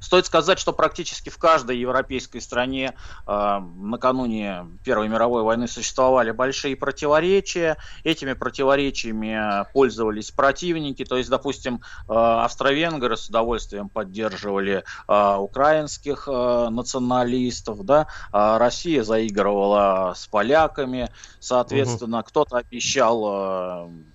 Стоит 0.00 0.26
сказать, 0.26 0.58
что 0.58 0.72
практически 0.72 1.30
в 1.30 1.38
каждой 1.38 1.78
европейской 1.78 2.40
стране 2.40 2.94
э, 3.26 3.58
накануне 3.76 4.66
Первой 4.84 5.08
мировой 5.08 5.42
войны 5.42 5.68
существовали 5.68 6.30
большие 6.30 6.76
противоречия. 6.76 7.76
Этими 8.04 8.32
противоречиями 8.32 9.64
пользовались 9.72 10.30
противники. 10.30 11.04
То 11.04 11.16
есть, 11.16 11.30
допустим, 11.30 11.80
э, 12.08 12.12
австро-венгры 12.12 13.16
с 13.16 13.28
удовольствием 13.28 13.88
поддерживали 13.88 14.84
э, 15.08 15.36
украинских 15.36 16.28
э, 16.30 16.68
националистов. 16.70 17.84
Да? 17.84 18.06
А 18.32 18.58
Россия 18.58 19.02
заигрывала 19.02 20.12
с 20.16 20.26
поляками. 20.26 21.10
Соответственно, 21.40 22.18
угу. 22.18 22.26
кто-то 22.26 22.56
обещал... 22.58 23.88
Э, 23.88 24.13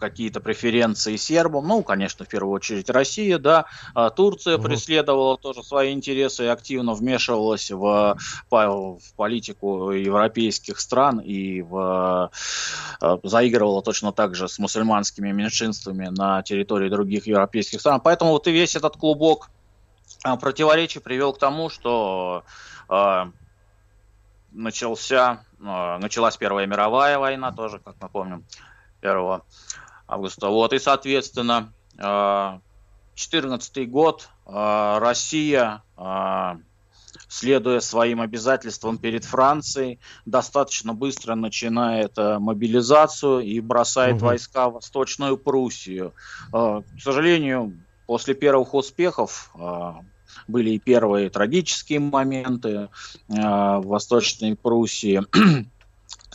какие-то 0.00 0.40
преференции 0.40 1.16
сербам, 1.16 1.68
ну, 1.68 1.82
конечно, 1.82 2.24
в 2.24 2.28
первую 2.28 2.54
очередь 2.54 2.90
Россия, 2.90 3.38
да, 3.38 3.66
а 3.94 4.10
Турция 4.10 4.56
угу. 4.56 4.64
преследовала 4.64 5.36
тоже 5.36 5.62
свои 5.62 5.92
интересы 5.92 6.44
и 6.44 6.48
активно 6.48 6.94
вмешивалась 6.94 7.70
в, 7.70 8.16
в 8.50 8.98
политику 9.16 9.92
европейских 9.92 10.80
стран 10.80 11.20
и 11.20 11.62
в, 11.62 12.30
э, 13.00 13.18
заигрывала 13.22 13.82
точно 13.82 14.12
так 14.12 14.34
же 14.34 14.48
с 14.48 14.58
мусульманскими 14.58 15.30
меньшинствами 15.30 16.06
на 16.06 16.42
территории 16.42 16.88
других 16.88 17.26
европейских 17.26 17.80
стран. 17.80 18.00
Поэтому 18.00 18.32
вот 18.32 18.48
и 18.48 18.52
весь 18.52 18.74
этот 18.74 18.96
клубок 18.96 19.50
э, 20.24 20.36
противоречий 20.36 21.00
привел 21.00 21.34
к 21.34 21.38
тому, 21.38 21.68
что 21.68 22.44
э, 22.88 23.24
начался, 24.52 25.44
началась 25.60 26.36
Первая 26.36 26.66
мировая 26.66 27.18
война, 27.18 27.52
тоже, 27.52 27.78
как 27.78 27.94
мы 28.00 28.08
помним, 28.08 28.44
1 29.02 29.42
августа. 30.10 30.48
Вот, 30.48 30.72
и, 30.72 30.78
соответственно, 30.78 31.72
2014 31.96 33.78
э, 33.78 33.84
год 33.84 34.28
э, 34.46 34.98
Россия, 34.98 35.82
э, 35.96 36.56
следуя 37.28 37.80
своим 37.80 38.20
обязательствам 38.20 38.98
перед 38.98 39.24
Францией, 39.24 40.00
достаточно 40.26 40.94
быстро 40.94 41.34
начинает 41.34 42.16
мобилизацию 42.16 43.40
и 43.40 43.60
бросает 43.60 44.16
угу. 44.16 44.26
войска 44.26 44.68
в 44.68 44.74
Восточную 44.74 45.36
Пруссию. 45.36 46.12
К 46.52 46.82
сожалению, 47.00 47.80
после 48.06 48.34
первых 48.34 48.74
успехов 48.74 49.52
были 50.48 50.70
и 50.70 50.78
первые 50.78 51.30
трагические 51.30 52.00
моменты 52.00 52.88
в 53.28 53.82
Восточной 53.84 54.56
Пруссии. 54.56 55.22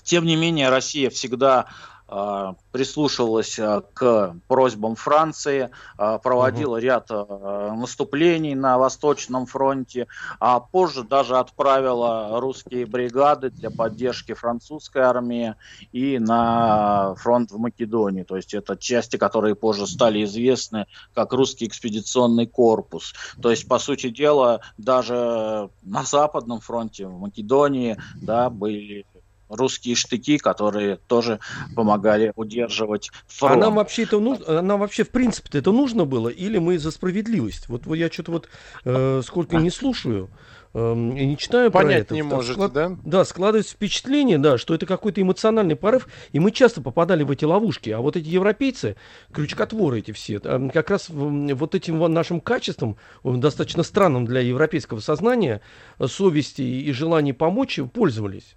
Тем 0.04 0.26
не 0.26 0.36
менее, 0.36 0.70
Россия 0.70 1.10
всегда 1.10 1.62
а, 1.62 1.68
прислушивалась 2.08 3.58
а, 3.60 3.82
к 3.82 4.36
просьбам 4.48 4.96
Франции, 4.96 5.72
а, 5.98 6.20
проводила 6.20 6.76
угу. 6.76 6.82
ряд 6.82 7.10
наступлений 7.10 8.56
на 8.56 8.78
Восточном 8.78 9.46
фронте, 9.46 10.08
а 10.40 10.60
позже 10.60 11.04
даже 11.04 11.38
отправила 11.38 12.40
русские 12.40 12.86
бригады 12.86 13.50
для 13.50 13.72
поддержки 13.72 14.34
французской 14.34 15.02
армии 15.02 15.56
и 15.92 16.20
на 16.20 17.16
фронт 17.16 17.52
в 17.52 17.58
Македонии. 17.58 18.24
То 18.24 18.36
есть 18.36 18.54
это 18.54 18.78
части, 18.78 19.18
которые 19.18 19.56
позже 19.56 19.88
стали 19.88 20.24
известны 20.24 20.86
как 21.14 21.34
русский 21.34 21.66
экспедиционный 21.66 22.48
корпус. 22.48 23.14
То 23.42 23.50
есть, 23.50 23.68
по 23.68 23.80
сути 23.80 24.10
дела, 24.10 24.62
даже 24.78 25.70
на 25.82 26.04
Западном 26.04 26.60
фронте, 26.60 27.08
в 27.08 27.20
Македонии, 27.20 27.98
да, 28.16 28.50
были 28.50 29.06
русские 29.50 29.96
штыки, 29.96 30.38
которые 30.38 30.98
тоже 31.08 31.40
помогали 31.76 32.34
удерживать 32.36 33.12
фронт. 33.28 33.54
А 33.54 33.58
нам 33.58 33.76
вообще 33.76 34.04
это 34.04 34.20
нужно, 34.20 34.62
нам 34.62 34.80
вообще 34.80 35.04
в 35.04 35.10
принципе 35.10 35.60
это 35.60 35.72
нужно 35.72 36.06
было, 36.06 36.30
или 36.30 36.58
мы 36.58 36.78
за 36.80 36.92
справедливость? 36.92 37.70
Вот 37.70 37.86
я 37.96 38.10
что-то 38.10 38.32
вот 38.32 38.50
э, 38.84 39.22
сколько 39.24 39.58
не 39.58 39.70
слушаю 39.70 40.30
э, 40.74 40.94
и 40.94 41.26
не 41.26 41.38
читаю 41.38 41.72
Понять 41.72 42.08
про 42.08 42.16
это. 42.16 42.16
не 42.16 42.24
можете, 42.24 42.54
склад... 42.54 42.74
да? 42.74 42.98
Да, 43.04 43.26
складывается 43.26 43.74
впечатление, 43.74 44.38
да, 44.38 44.58
что 44.58 44.74
это 44.74 44.86
какой-то 44.86 45.22
эмоциональный 45.22 45.76
порыв, 45.76 46.08
и 46.32 46.40
мы 46.40 46.52
часто 46.52 46.82
попадали 46.82 47.24
в 47.24 47.32
эти 47.32 47.46
ловушки. 47.46 47.92
А 47.92 48.00
вот 48.00 48.16
эти 48.18 48.28
европейцы, 48.28 48.96
крючкотворы 49.32 50.00
эти 50.00 50.12
все, 50.12 50.40
как 50.40 50.90
раз 50.90 51.10
вот 51.10 51.76
этим 51.76 52.00
нашим 52.12 52.42
качеством, 52.42 52.98
достаточно 53.24 53.84
странным 53.84 54.26
для 54.26 54.42
европейского 54.42 55.00
сознания, 55.00 55.62
совести 56.04 56.62
и 56.62 56.92
желания 56.92 57.34
помочь, 57.34 57.80
пользовались. 57.94 58.56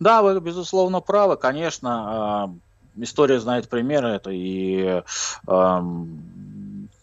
Да, 0.00 0.22
вы, 0.22 0.40
безусловно, 0.40 1.00
правы. 1.00 1.36
Конечно, 1.36 2.50
э, 2.96 3.02
история 3.02 3.40
знает 3.40 3.68
примеры. 3.68 4.08
Это 4.08 4.30
и 4.30 5.02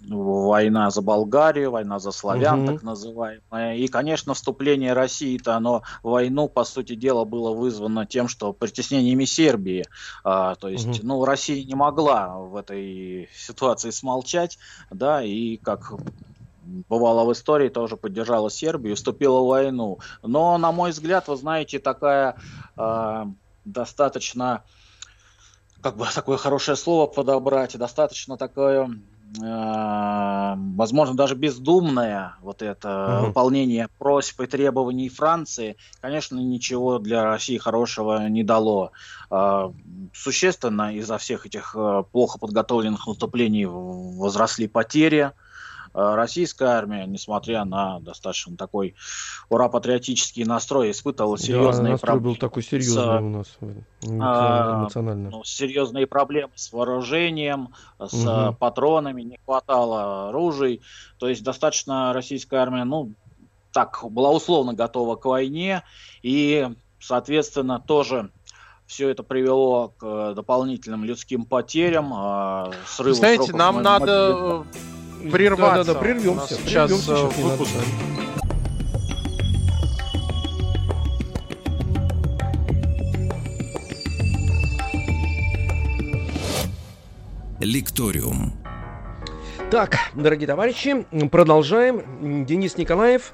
война 0.09 0.89
за 0.91 1.01
Болгарию, 1.01 1.71
война 1.71 1.99
за 1.99 2.11
славян, 2.11 2.63
угу. 2.63 2.73
так 2.73 2.83
называемая. 2.83 3.75
И, 3.75 3.87
конечно, 3.87 4.33
вступление 4.33 4.93
России-то, 4.93 5.55
оно 5.55 5.83
войну, 6.03 6.47
по 6.47 6.63
сути 6.63 6.95
дела, 6.95 7.25
было 7.25 7.51
вызвано 7.51 8.05
тем, 8.05 8.27
что 8.27 8.53
притеснениями 8.53 9.25
Сербии. 9.25 9.85
А, 10.23 10.55
то 10.55 10.69
есть, 10.69 10.99
угу. 10.99 11.07
ну, 11.07 11.25
Россия 11.25 11.63
не 11.63 11.75
могла 11.75 12.37
в 12.37 12.55
этой 12.55 13.29
ситуации 13.35 13.89
смолчать, 13.89 14.57
да, 14.91 15.23
и 15.23 15.57
как 15.57 15.93
бывало 16.89 17.25
в 17.25 17.33
истории, 17.33 17.69
тоже 17.69 17.97
поддержала 17.97 18.49
Сербию, 18.49 18.95
вступила 18.95 19.39
в 19.41 19.47
войну. 19.47 19.99
Но, 20.23 20.57
на 20.57 20.71
мой 20.71 20.91
взгляд, 20.91 21.27
вы 21.27 21.35
знаете, 21.35 21.79
такая 21.79 22.35
э, 22.77 23.25
достаточно, 23.65 24.63
как 25.81 25.97
бы 25.97 26.05
такое 26.13 26.37
хорошее 26.37 26.75
слово 26.77 27.07
подобрать, 27.07 27.77
достаточно 27.77 28.37
такое 28.37 28.89
Э, 29.41 30.53
возможно, 30.55 31.15
даже 31.15 31.35
бездумное 31.35 32.35
вот 32.41 32.61
это 32.61 33.17
угу. 33.17 33.27
выполнение 33.27 33.89
просьб 33.97 34.41
и 34.41 34.47
требований 34.47 35.09
Франции, 35.09 35.77
конечно, 35.99 36.37
ничего 36.39 36.99
для 36.99 37.23
России 37.23 37.57
хорошего 37.57 38.27
не 38.27 38.43
дало. 38.43 38.91
Э, 39.29 39.71
существенно 40.13 40.95
из-за 40.95 41.17
всех 41.17 41.45
этих 41.45 41.75
э, 41.75 42.03
плохо 42.11 42.39
подготовленных 42.39 43.07
наступлений 43.07 43.65
возросли 43.65 44.67
потери. 44.67 45.31
Э, 45.31 45.44
российская 45.95 46.69
армия, 46.69 47.05
несмотря 47.05 47.63
на 47.63 47.99
достаточно 47.99 48.57
такой 48.57 48.95
ура-патриотический 49.49 50.43
настрой, 50.43 50.91
испытывала 50.91 51.37
серьезные 51.37 51.93
да, 51.93 51.99
проблемы. 51.99 52.33
был 52.33 52.35
такой 52.35 52.63
серьезный 52.63 53.03
с, 53.03 53.21
у 53.21 53.29
нас 53.29 53.57
а, 54.21 54.81
эмоционально. 54.81 55.29
Ну, 55.29 55.43
серьезные 55.43 56.05
проблемы 56.05 56.51
с 56.55 56.71
вооружением, 56.73 57.73
с 57.99 58.13
угу. 58.13 58.55
патронами, 58.55 59.21
не 59.21 59.39
хватало 59.45 60.29
оружий. 60.29 60.81
То 61.17 61.29
есть 61.29 61.43
достаточно 61.43 62.11
российская 62.13 62.57
армия, 62.57 62.83
ну, 62.83 63.13
так, 63.71 63.99
была 64.09 64.31
условно 64.31 64.73
готова 64.73 65.15
к 65.15 65.25
войне, 65.25 65.83
и, 66.21 66.67
соответственно, 66.99 67.79
тоже 67.79 68.31
все 68.85 69.09
это 69.09 69.23
привело 69.23 69.93
к 69.97 70.33
дополнительным 70.33 71.03
людским 71.03 71.45
потерям, 71.45 72.13
а, 72.13 72.71
срыву 72.85 73.15
Знаете, 73.15 73.53
нам 73.53 73.81
надо 73.81 74.65
прерваться. 75.31 75.83
Да, 75.83 75.83
да, 75.83 75.93
да, 75.93 75.99
прервемся. 75.99 76.55
Сейчас, 76.55 76.89
прервемся, 76.89 77.05
сейчас 77.05 77.37
э, 77.37 77.41
выпуск. 77.41 77.75
Лекториум. 87.59 88.53
Так, 89.71 89.97
дорогие 90.13 90.47
товарищи, 90.47 91.05
продолжаем. 91.31 92.45
Денис 92.45 92.77
Николаев. 92.77 93.33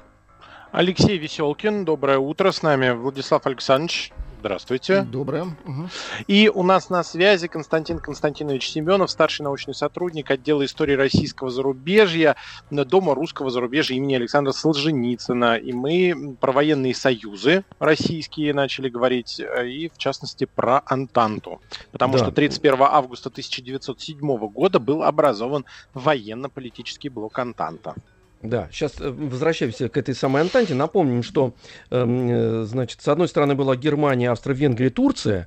Алексей 0.70 1.18
Веселкин, 1.18 1.84
доброе 1.84 2.18
утро. 2.18 2.50
С 2.50 2.62
нами 2.62 2.90
Владислав 2.92 3.46
Александрович. 3.46 4.10
Здравствуйте. 4.42 5.02
Доброе. 5.02 5.44
Угу. 5.44 5.88
И 6.26 6.50
у 6.52 6.64
нас 6.64 6.90
на 6.90 7.04
связи 7.04 7.46
Константин 7.46 8.00
Константинович 8.00 8.70
Семенов, 8.70 9.08
старший 9.08 9.44
научный 9.44 9.72
сотрудник 9.72 10.32
отдела 10.32 10.64
истории 10.64 10.94
российского 10.94 11.48
зарубежья 11.48 12.34
Дома 12.68 13.14
русского 13.14 13.50
зарубежья 13.50 13.94
имени 13.94 14.16
Александра 14.16 14.50
Солженицына. 14.50 15.58
И 15.58 15.72
мы 15.72 16.36
про 16.40 16.50
военные 16.50 16.92
союзы 16.92 17.62
российские 17.78 18.52
начали 18.52 18.88
говорить, 18.88 19.38
э, 19.38 19.68
и 19.68 19.88
в 19.88 19.96
частности 19.96 20.44
про 20.52 20.82
Антанту. 20.86 21.60
Потому 21.92 22.14
да. 22.14 22.24
что 22.24 22.32
31 22.32 22.78
августа 22.80 23.28
1907 23.28 24.18
года 24.48 24.80
был 24.80 25.04
образован 25.04 25.64
военно-политический 25.94 27.10
блок 27.10 27.38
Антанта. 27.38 27.94
Да, 28.42 28.68
сейчас 28.72 29.00
э, 29.00 29.08
возвращаемся 29.08 29.88
к 29.88 29.96
этой 29.96 30.14
самой 30.14 30.42
Антанте. 30.42 30.74
Напомним, 30.74 31.22
что, 31.22 31.54
эм, 31.90 32.28
э, 32.28 32.64
значит, 32.64 33.00
с 33.00 33.08
одной 33.08 33.28
стороны 33.28 33.54
была 33.54 33.76
Германия, 33.76 34.30
Австро-Венгрия, 34.30 34.90
Турция, 34.90 35.46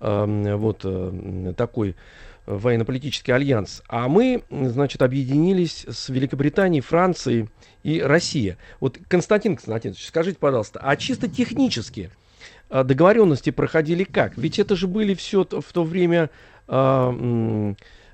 э, 0.00 0.54
вот 0.56 0.80
э, 0.84 1.52
такой 1.56 1.96
военно-политический 2.46 3.32
альянс, 3.32 3.82
а 3.86 4.08
мы, 4.08 4.42
значит, 4.50 5.02
объединились 5.02 5.84
с 5.88 6.08
Великобританией, 6.08 6.80
Францией 6.80 7.48
и 7.84 8.00
Россией. 8.00 8.56
Вот, 8.80 8.98
Константин 9.08 9.56
Константинович, 9.56 10.06
скажите, 10.06 10.38
пожалуйста, 10.40 10.80
а 10.82 10.96
чисто 10.96 11.28
технически 11.28 12.10
договоренности 12.70 13.50
проходили 13.50 14.04
как? 14.04 14.36
Ведь 14.38 14.58
это 14.58 14.74
же 14.74 14.88
были 14.88 15.14
все 15.14 15.44
в 15.44 15.72
то 15.72 15.84
время... 15.84 16.30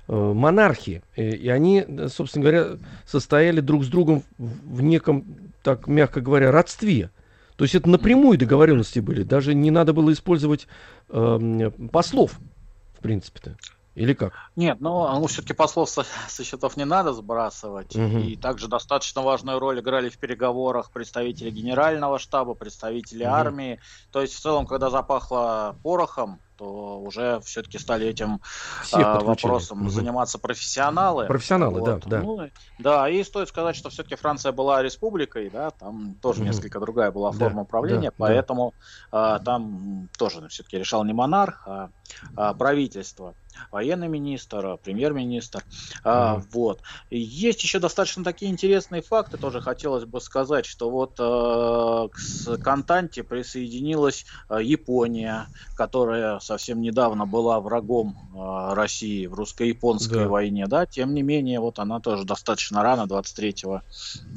Э, 0.07 0.13
Э, 0.17 0.33
монархи. 0.33 1.03
И 1.17 1.49
они, 1.49 1.85
собственно 2.07 2.43
говоря, 2.43 2.77
состояли 3.05 3.59
друг 3.59 3.83
с 3.83 3.87
другом 3.87 4.23
в 4.37 4.81
неком, 4.81 5.25
так 5.63 5.87
мягко 5.87 6.21
говоря, 6.21 6.49
родстве. 6.49 7.09
То 7.57 7.65
есть 7.65 7.75
это 7.75 7.89
напрямую 7.89 8.37
договоренности 8.37 8.99
были. 8.99 9.23
Даже 9.23 9.53
не 9.53 9.69
надо 9.69 9.91
было 9.91 10.13
использовать 10.13 10.67
э, 11.09 11.71
послов, 11.91 12.39
в 12.97 13.01
принципе-то. 13.01 13.57
Или 13.95 14.13
как? 14.13 14.31
Нет, 14.55 14.77
ну, 14.79 15.19
ну 15.19 15.27
все-таки 15.27 15.53
послов 15.53 15.89
со, 15.89 16.05
со 16.29 16.43
счетов 16.43 16.77
не 16.77 16.85
надо 16.85 17.11
сбрасывать. 17.11 17.93
Угу. 17.93 18.19
И 18.19 18.35
также 18.37 18.69
достаточно 18.69 19.21
важную 19.23 19.59
роль 19.59 19.81
играли 19.81 20.07
в 20.07 20.17
переговорах 20.19 20.91
представители 20.91 21.49
генерального 21.49 22.17
штаба, 22.17 22.53
представители 22.53 23.23
угу. 23.23 23.33
армии. 23.33 23.79
То 24.11 24.21
есть 24.21 24.35
в 24.35 24.39
целом, 24.39 24.67
когда 24.67 24.89
запахло 24.89 25.75
порохом, 25.83 26.39
то 26.57 26.99
уже 26.99 27.39
все-таки 27.41 27.77
стали 27.77 28.07
этим 28.07 28.41
а, 28.91 29.19
вопросом 29.19 29.81
угу. 29.81 29.89
заниматься 29.89 30.39
профессионалы. 30.39 31.27
Профессионалы, 31.27 31.79
вот. 31.79 31.85
да, 31.85 31.99
да. 32.05 32.21
Ну, 32.21 32.49
да, 32.79 33.09
и 33.09 33.23
стоит 33.23 33.49
сказать, 33.49 33.75
что 33.75 33.89
все-таки 33.89 34.15
Франция 34.15 34.51
была 34.51 34.81
республикой, 34.81 35.49
да, 35.49 35.71
там 35.71 36.15
тоже 36.21 36.41
угу. 36.41 36.49
несколько 36.49 36.79
другая 36.79 37.11
была 37.11 37.31
форма 37.31 37.57
да, 37.57 37.61
управления, 37.61 38.09
да, 38.09 38.15
поэтому 38.17 38.73
да. 39.11 39.35
А, 39.35 39.39
там 39.39 40.09
тоже 40.17 40.47
все-таки 40.49 40.77
решал 40.77 41.03
не 41.05 41.13
монарх, 41.13 41.63
а, 41.67 41.89
а 42.35 42.53
правительство 42.53 43.35
военный 43.71 44.07
министр, 44.07 44.77
премьер-министр. 44.83 45.59
Mm-hmm. 45.59 46.01
А, 46.03 46.41
вот. 46.51 46.81
Есть 47.09 47.63
еще 47.63 47.79
достаточно 47.79 48.23
такие 48.23 48.51
интересные 48.51 49.01
факты, 49.01 49.37
тоже 49.37 49.61
хотелось 49.61 50.05
бы 50.05 50.21
сказать, 50.21 50.65
что 50.65 50.89
вот 50.89 51.15
э, 51.19 52.07
к 52.11 52.63
Кантанте 52.63 53.23
присоединилась 53.23 54.25
э, 54.49 54.59
Япония, 54.63 55.47
которая 55.75 56.39
совсем 56.39 56.81
недавно 56.81 57.25
была 57.25 57.59
врагом 57.59 58.15
э, 58.35 58.73
России 58.73 59.25
в 59.25 59.33
русско-японской 59.33 60.23
да. 60.23 60.27
войне, 60.27 60.67
да, 60.67 60.85
тем 60.85 61.13
не 61.13 61.21
менее, 61.21 61.59
вот 61.59 61.79
она 61.79 61.99
тоже 61.99 62.23
достаточно 62.23 62.83
рано, 62.83 63.07
23 63.07 63.55
э, 63.65 63.79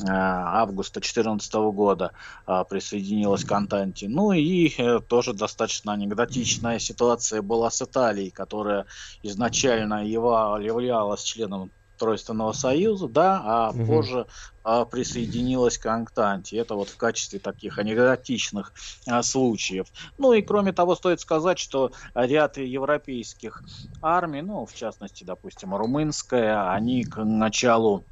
августа 0.08 1.00
2014 1.00 1.54
года 1.54 2.12
э, 2.46 2.64
присоединилась 2.68 3.44
к 3.44 3.52
Антанте. 3.52 4.08
Ну 4.08 4.32
и 4.32 4.72
э, 4.76 5.00
тоже 5.00 5.32
достаточно 5.32 5.92
анекдотичная 5.92 6.78
ситуация 6.78 7.42
была 7.42 7.70
с 7.70 7.82
Италией, 7.82 8.30
которая 8.30 8.86
изначально 9.22 10.04
являлась 10.04 11.22
членом 11.22 11.70
Тройственного 12.00 12.52
союза, 12.52 13.08
да, 13.08 13.42
а 13.44 13.70
угу. 13.70 13.84
позже 13.84 14.26
а, 14.64 14.86
присоединилась 14.86 15.76
к 15.76 15.84
Антанте. 15.84 16.56
Это 16.56 16.74
вот 16.74 16.88
в 16.88 16.96
качестве 16.96 17.38
таких 17.38 17.78
анекдотичных 17.78 18.72
а, 19.06 19.22
случаев. 19.22 19.86
Ну 20.16 20.32
и 20.32 20.40
кроме 20.40 20.72
того, 20.72 20.96
стоит 20.96 21.20
сказать, 21.20 21.58
что 21.58 21.92
ряд 22.14 22.56
европейских 22.56 23.62
армий, 24.00 24.40
ну, 24.40 24.64
в 24.64 24.74
частности, 24.74 25.24
допустим, 25.24 25.74
румынская, 25.74 26.72
они 26.72 27.04
к 27.04 27.22
началу 27.22 28.06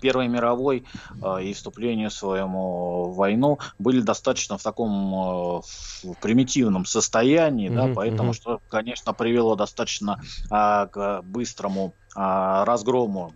Первой 0.00 0.28
мировой 0.28 0.84
а, 1.22 1.38
и 1.38 1.52
вступлению 1.52 2.10
своему 2.10 3.10
в 3.10 3.16
войну 3.16 3.58
были 3.78 4.00
достаточно 4.00 4.56
в 4.56 4.62
таком 4.62 5.14
а, 5.14 5.60
в 6.02 6.14
примитивном 6.20 6.86
состоянии, 6.86 7.70
mm-hmm, 7.70 7.88
да, 7.88 7.94
поэтому 7.94 8.30
mm-hmm. 8.30 8.34
что, 8.34 8.60
конечно, 8.68 9.12
привело 9.12 9.56
достаточно 9.56 10.20
к 10.48 11.22
быстрому 11.24 11.94
разгрому 12.14 13.32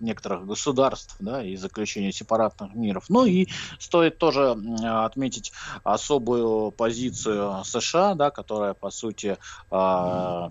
некоторых 0.00 0.46
государств 0.46 1.16
да, 1.18 1.42
и 1.42 1.56
заключению 1.56 2.12
сепаратных 2.12 2.74
миров. 2.74 3.04
Ну 3.08 3.24
и 3.24 3.48
стоит 3.78 4.18
тоже 4.18 4.50
отметить 4.84 5.52
особую 5.84 6.70
позицию 6.72 7.64
США, 7.64 8.14
да, 8.14 8.30
которая, 8.30 8.74
по 8.74 8.90
сути, 8.90 9.38
а, 9.70 10.50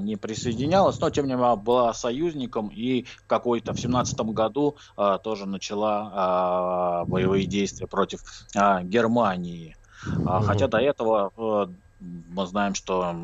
не 0.00 0.16
присоединялась, 0.16 1.00
но 1.00 1.10
тем 1.10 1.26
не 1.26 1.34
менее 1.34 1.56
была 1.56 1.94
союзником 1.94 2.68
и 2.68 3.06
какой-то 3.26 3.72
в 3.72 3.80
семнадцатом 3.80 4.32
году 4.32 4.76
а, 4.96 5.18
тоже 5.18 5.46
начала 5.46 6.10
а, 6.12 7.04
боевые 7.06 7.46
действия 7.46 7.86
против 7.86 8.20
а, 8.54 8.82
Германии. 8.82 9.76
А, 10.26 10.42
хотя 10.42 10.68
до 10.68 10.78
этого 10.78 11.32
а, 11.36 11.70
мы 12.00 12.46
знаем, 12.46 12.74
что 12.74 13.14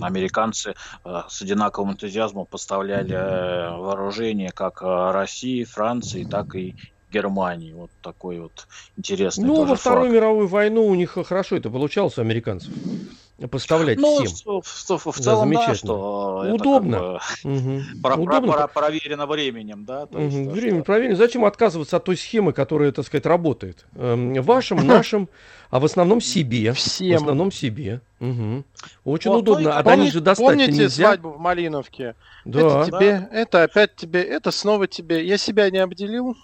американцы 0.00 0.74
а, 1.04 1.26
с 1.28 1.42
одинаковым 1.42 1.92
энтузиазмом 1.92 2.46
поставляли 2.46 3.14
вооружение 3.78 4.50
как 4.50 4.82
России, 4.82 5.64
Франции, 5.64 6.24
так 6.24 6.54
и 6.54 6.74
Германии. 7.12 7.72
Вот 7.72 7.90
такой 8.00 8.40
вот 8.40 8.66
интересный 8.96 9.44
Ну, 9.44 9.64
во 9.64 9.76
Вторую 9.76 10.04
факт. 10.04 10.14
мировую 10.14 10.48
войну 10.48 10.86
у 10.86 10.94
них 10.94 11.18
хорошо 11.26 11.56
это 11.56 11.70
получалось 11.70 12.18
у 12.18 12.22
американцев 12.22 12.72
поставлять 13.50 13.98
ну, 13.98 14.24
всем. 14.24 14.60
В, 14.62 14.88
в, 14.88 15.12
в 15.12 15.18
целом, 15.18 15.52
да, 15.52 15.74
что 15.74 16.44
удобно, 16.52 17.20
как 17.20 17.52
бы 17.52 17.58
угу. 17.58 17.82
про, 18.02 18.14
удобно. 18.14 18.52
Про, 18.52 18.68
про, 18.68 18.68
проверено 18.68 19.26
временем, 19.26 19.84
да. 19.84 20.06
То 20.06 20.18
угу. 20.18 20.50
Время 20.50 20.78
что... 20.78 20.84
проверено. 20.84 21.16
Зачем 21.16 21.44
отказываться 21.44 21.96
от 21.96 22.04
той 22.04 22.16
схемы, 22.16 22.52
которая, 22.52 22.92
так 22.92 23.06
сказать, 23.06 23.26
работает? 23.26 23.84
Эм, 23.96 24.34
вашим, 24.42 24.86
нашим, 24.86 25.28
а 25.70 25.80
в 25.80 25.84
основном 25.84 26.20
себе. 26.20 26.72
Всем. 26.72 27.12
В 27.12 27.22
основном 27.22 27.50
себе. 27.50 28.00
Угу. 28.20 28.64
Очень 29.04 29.30
вот, 29.30 29.38
удобно. 29.38 29.70
Ну, 29.70 29.76
а 29.76 29.82
помни, 29.82 30.10
же 30.10 30.20
достать 30.20 30.46
Помните 30.46 30.72
нельзя. 30.72 31.06
свадьбу 31.06 31.30
в 31.30 31.38
Малиновке? 31.38 32.14
Да. 32.44 32.60
Это 32.60 32.86
тебе, 32.86 33.18
да. 33.18 33.28
это 33.32 33.62
опять 33.64 33.96
тебе, 33.96 34.22
это 34.22 34.50
снова 34.50 34.86
тебе. 34.86 35.26
Я 35.26 35.38
себя 35.38 35.70
не 35.70 35.78
обделил. 35.78 36.36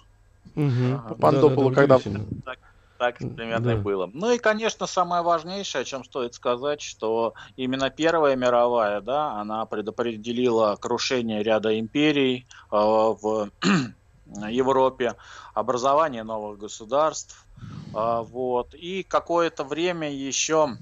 Угу. 0.55 1.15
Пандопулу, 1.19 1.69
да, 1.69 1.85
да, 1.85 1.99
когда... 1.99 2.19
Так, 2.45 2.59
так 2.99 3.17
примерно 3.17 3.65
да. 3.65 3.73
и 3.73 3.75
было. 3.77 4.09
Ну 4.13 4.29
и, 4.31 4.37
конечно, 4.37 4.85
самое 4.85 5.23
важнейшее, 5.23 5.81
о 5.81 5.85
чем 5.85 6.03
стоит 6.03 6.33
сказать, 6.33 6.81
что 6.81 7.33
именно 7.55 7.89
Первая 7.89 8.35
мировая, 8.35 8.99
да, 8.99 9.31
она 9.39 9.65
предопределила 9.65 10.75
крушение 10.75 11.41
ряда 11.41 11.79
империй 11.79 12.45
э, 12.71 12.75
в 12.75 13.49
Европе, 14.49 15.15
образование 15.53 16.23
новых 16.23 16.59
государств, 16.59 17.45
э, 17.95 18.23
вот, 18.29 18.73
и 18.73 19.03
какое-то 19.03 19.63
время 19.63 20.11
еще 20.11 20.75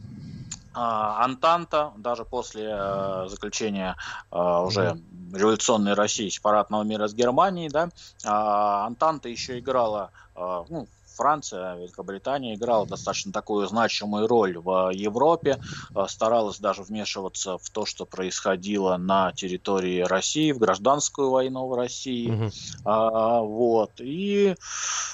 а, 0.79 1.23
Антанта, 1.23 1.91
даже 1.97 2.23
после 2.23 2.67
э, 2.69 3.27
заключения 3.29 3.95
э, 4.31 4.37
уже 4.37 5.01
революционной 5.33 5.93
России, 5.93 6.29
сепаратного 6.29 6.83
мира 6.83 7.07
с 7.07 7.15
Германией, 7.15 7.69
да, 7.69 7.85
э, 7.85 7.89
Антанта 8.27 9.27
еще 9.27 9.57
играла 9.57 10.11
э, 10.35 10.63
ну, 10.69 10.87
Франция, 11.17 11.75
Великобритания 11.75 12.53
играла 12.53 12.85
достаточно 12.85 13.31
такую 13.31 13.67
значимую 13.67 14.27
роль 14.27 14.57
в 14.57 14.91
Европе, 14.93 15.59
э, 15.95 16.05
старалась 16.07 16.59
даже 16.59 16.83
вмешиваться 16.83 17.57
в 17.57 17.69
то, 17.71 17.85
что 17.85 18.05
происходило 18.05 18.97
на 18.97 19.31
территории 19.33 20.01
России, 20.01 20.51
в 20.51 20.59
гражданскую 20.59 21.31
войну 21.31 21.67
в 21.67 21.73
России. 21.73 22.29
Угу. 22.29 22.51
А, 22.85 23.41
вот. 23.41 23.91
И, 23.99 24.55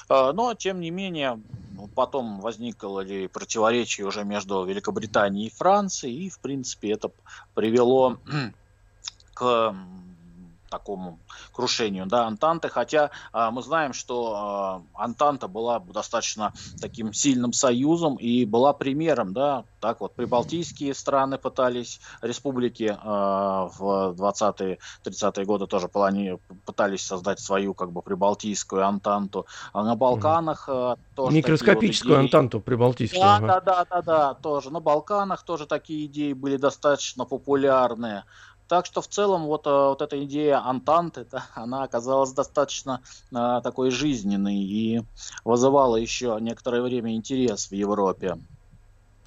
а, 0.08 0.32
но, 0.32 0.54
тем 0.54 0.80
не 0.80 0.90
менее, 0.90 1.40
потом 1.94 2.40
возникло 2.40 3.00
ли 3.00 3.26
противоречие 3.26 4.06
уже 4.06 4.24
между 4.24 4.64
Великобританией 4.64 5.46
и 5.46 5.54
Францией, 5.54 6.26
и, 6.26 6.30
в 6.30 6.38
принципе, 6.38 6.92
это 6.92 7.10
привело 7.54 8.18
к 9.32 9.74
такому 10.78 11.20
крушению 11.52 12.06
да, 12.06 12.26
Антанты, 12.26 12.68
хотя 12.68 13.10
э, 13.32 13.50
мы 13.50 13.62
знаем, 13.62 13.92
что 13.92 14.82
э, 14.96 15.02
Антанта 15.02 15.48
была 15.48 15.78
достаточно 15.78 16.52
таким 16.80 17.12
сильным 17.12 17.52
союзом 17.52 18.16
и 18.16 18.44
была 18.44 18.72
примером, 18.72 19.32
да, 19.32 19.64
так 19.80 20.00
вот, 20.00 20.14
прибалтийские 20.14 20.94
страны 20.94 21.38
пытались, 21.38 22.00
республики 22.22 22.84
э, 22.84 22.96
в 22.96 24.14
20-30-е 24.18 25.44
годы 25.44 25.66
тоже 25.66 25.88
плани, 25.88 26.38
пытались 26.66 27.06
создать 27.06 27.38
свою 27.38 27.74
как 27.74 27.92
бы 27.92 28.02
прибалтийскую 28.02 28.86
Антанту, 28.86 29.46
а 29.72 29.84
на 29.84 29.94
Балканах 29.94 30.68
э, 30.68 30.96
тоже 31.14 31.36
Микроскопическую 31.36 32.16
вот 32.16 32.20
идеи... 32.20 32.24
Антанту 32.24 32.60
прибалтийскую. 32.60 33.22
Да, 33.22 33.36
ага. 33.36 33.46
да, 33.46 33.60
да, 33.60 33.84
да, 33.90 34.02
да, 34.02 34.34
тоже. 34.34 34.70
На 34.70 34.80
Балканах 34.80 35.44
тоже 35.44 35.66
такие 35.66 36.06
идеи 36.06 36.32
были 36.32 36.56
достаточно 36.56 37.24
популярные. 37.24 38.24
Так 38.68 38.86
что 38.86 39.02
в 39.02 39.08
целом 39.08 39.44
вот, 39.46 39.66
э, 39.66 39.70
вот 39.70 40.00
эта 40.00 40.22
идея 40.24 40.66
Антанты, 40.66 41.26
да, 41.30 41.46
она 41.54 41.82
оказалась 41.82 42.32
достаточно 42.32 43.02
э, 43.30 43.60
такой 43.62 43.90
жизненной 43.90 44.56
и 44.56 45.02
вызывала 45.44 45.96
еще 45.96 46.38
некоторое 46.40 46.82
время 46.82 47.14
интерес 47.14 47.68
в 47.68 47.72
Европе. 47.72 48.38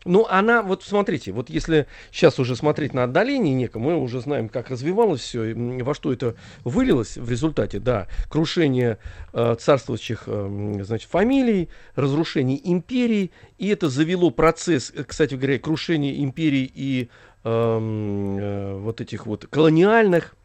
Ну, 0.07 0.25
она, 0.29 0.61
вот 0.61 0.83
смотрите, 0.83 1.33
вот 1.33 1.49
если 1.49 1.85
сейчас 2.11 2.39
уже 2.39 2.55
смотреть 2.55 2.93
на 2.93 3.03
отдаление 3.03 3.53
некое, 3.53 3.79
мы 3.79 3.97
уже 3.97 4.21
знаем, 4.21 4.47
как 4.47 4.69
развивалось 4.69 5.19
все, 5.19 5.53
во 5.53 5.93
что 5.93 6.13
это 6.13 6.35
вылилось 6.63 7.17
в 7.17 7.29
результате, 7.29 7.79
да, 7.79 8.07
крушение 8.29 8.99
э, 9.33 9.55
царствующих, 9.59 10.23
э, 10.27 10.81
значит, 10.83 11.09
фамилий, 11.09 11.67
разрушение 11.95 12.59
империй, 12.71 13.31
и 13.57 13.67
это 13.67 13.89
завело 13.89 14.29
процесс, 14.31 14.93
э, 14.95 15.03
кстати 15.03 15.35
говоря, 15.35 15.59
крушения 15.59 16.23
империй 16.23 16.71
и 16.73 17.09
э, 17.43 18.79
вот 18.79 19.01
этих 19.01 19.25
вот 19.25 19.47
колониальных, 19.47 20.35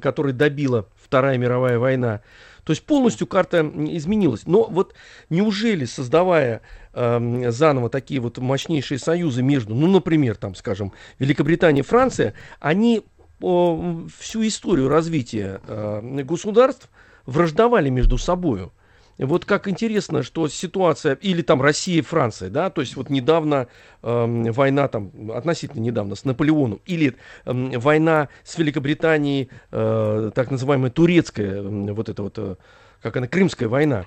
которые 0.00 0.34
добила 0.34 0.86
Вторая 0.96 1.38
мировая 1.38 1.78
война. 1.78 2.20
То 2.64 2.72
есть 2.72 2.84
полностью 2.84 3.26
карта 3.26 3.60
изменилась. 3.62 4.42
Но 4.46 4.64
вот 4.64 4.94
неужели, 5.30 5.86
создавая 5.86 6.60
э, 6.92 7.50
заново 7.50 7.88
такие 7.88 8.20
вот 8.20 8.36
мощнейшие 8.36 8.98
союзы 8.98 9.42
между, 9.42 9.74
ну, 9.74 9.86
например, 9.86 10.36
там, 10.36 10.54
скажем, 10.54 10.92
Великобритания 11.18 11.80
и 11.80 11.84
Франция, 11.84 12.34
они 12.60 12.98
э, 12.98 14.06
всю 14.18 14.46
историю 14.46 14.88
развития 14.88 15.62
э, 15.66 16.22
государств 16.24 16.90
враждовали 17.24 17.88
между 17.88 18.18
собой. 18.18 18.70
Вот 19.18 19.44
как 19.44 19.66
интересно, 19.66 20.22
что 20.22 20.48
ситуация, 20.48 21.14
или 21.14 21.42
там 21.42 21.60
Россия 21.60 21.98
и 21.98 22.02
Франция, 22.02 22.50
да, 22.50 22.70
то 22.70 22.80
есть 22.80 22.94
вот 22.96 23.10
недавно 23.10 23.66
э, 24.02 24.50
война 24.52 24.86
там, 24.86 25.32
относительно 25.32 25.80
недавно 25.80 26.14
с 26.14 26.24
Наполеоном, 26.24 26.80
или 26.86 27.16
э, 27.44 27.52
война 27.78 28.28
с 28.44 28.56
Великобританией, 28.58 29.50
э, 29.72 30.30
так 30.34 30.50
называемая 30.52 30.90
турецкая, 30.90 31.62
э, 31.62 31.92
вот 31.92 32.08
эта 32.08 32.22
вот, 32.22 32.38
э, 32.38 32.56
как 33.02 33.16
она, 33.16 33.26
Крымская 33.26 33.68
война, 33.68 34.06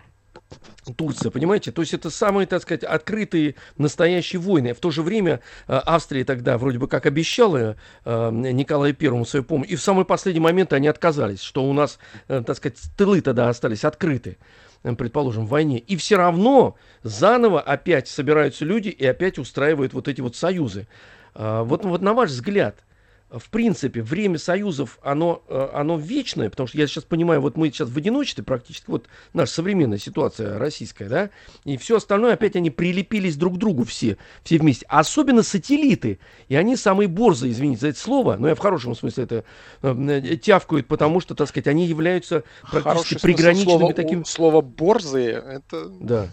Турция, 0.95 1.30
понимаете? 1.30 1.71
То 1.71 1.82
есть 1.82 1.93
это 1.93 2.10
самые, 2.10 2.47
так 2.47 2.62
сказать, 2.62 2.84
открытые 2.84 3.56
настоящие 3.78 4.39
войны. 4.39 4.74
В 4.74 4.80
то 4.80 4.91
же 4.91 5.04
время 5.04 5.41
э, 5.67 5.80
Австрия 5.86 6.24
тогда 6.24 6.58
вроде 6.58 6.80
бы 6.80 6.88
как 6.88 7.06
обещала 7.06 7.76
э, 8.06 8.30
Николаю 8.32 8.95
Первому 8.95 9.26
свою 9.26 9.43
помощь, 9.43 9.69
и 9.69 9.76
в 9.76 9.82
самый 9.82 10.06
последний 10.06 10.41
момент 10.41 10.74
они 10.74 10.88
отказались, 10.88 11.41
что 11.41 11.63
у 11.63 11.74
нас, 11.74 12.00
э, 12.28 12.41
так 12.45 12.58
сказать, 12.58 12.80
тылы 12.97 13.21
тогда 13.21 13.50
остались 13.50 13.84
открыты 13.84 14.38
предположим, 14.84 15.46
в 15.46 15.50
войне. 15.50 15.80
И 15.80 15.96
все 15.96 16.17
равно 16.17 16.76
заново 17.04 17.62
опять 17.62 18.08
собираются 18.08 18.65
люди 18.65 18.89
и 18.89 19.06
опять 19.06 19.38
устраивают 19.38 19.94
вот 19.94 20.08
эти 20.08 20.22
вот 20.22 20.36
союзы. 20.36 20.88
А, 21.34 21.63
вот, 21.63 21.86
вот 21.86 22.02
на 22.02 22.13
ваш 22.13 22.30
взгляд, 22.32 22.84
в 23.32 23.50
принципе, 23.50 24.02
время 24.02 24.38
союзов, 24.38 25.00
оно, 25.02 25.41
э, 25.48 25.70
оно 25.74 25.98
вечное, 25.98 26.50
потому 26.50 26.67
что 26.67 26.78
я 26.78 26.88
сейчас 26.88 27.06
понимаю, 27.06 27.41
вот 27.41 27.56
мы 27.56 27.70
сейчас 27.70 27.89
в 27.89 27.98
одиночестве 27.98 28.44
практически, 28.44 28.86
вот 28.89 29.08
наша 29.34 29.54
современная 29.54 29.98
ситуация 29.98 30.58
российская, 30.60 31.08
да, 31.08 31.30
и 31.63 31.78
все 31.78 31.98
остальное 31.98 32.34
опять 32.34 32.56
они 32.56 32.70
прилепились 32.70 33.38
друг 33.38 33.56
к 33.56 33.58
другу 33.58 33.86
все, 33.86 34.17
все 34.44 34.58
вместе. 34.58 34.86
особенно 34.89 35.44
сателлиты, 35.44 36.20
и 36.50 36.56
они 36.56 36.76
самые 36.76 37.08
борзые, 37.08 37.54
извините 37.54 37.82
за 37.82 37.88
это 37.89 38.00
слово, 38.00 38.36
но 38.38 38.50
я 38.50 38.56
в 38.56 38.60
хорошем 38.60 38.96
смысле 38.96 39.24
это 39.24 39.44
э, 39.82 40.38
тявкают, 40.41 40.88
потому 40.88 41.22
что, 41.22 41.34
так 41.34 41.48
сказать, 41.48 41.67
они 41.67 41.88
являются 41.88 42.44
практически 42.70 43.13
Хороший 43.15 43.20
приграничными 43.22 43.78
слова, 43.78 43.94
таким... 43.94 44.26
Слово 44.26 44.62
борзые, 44.62 45.32
это... 45.32 45.88
Да. 45.89 46.30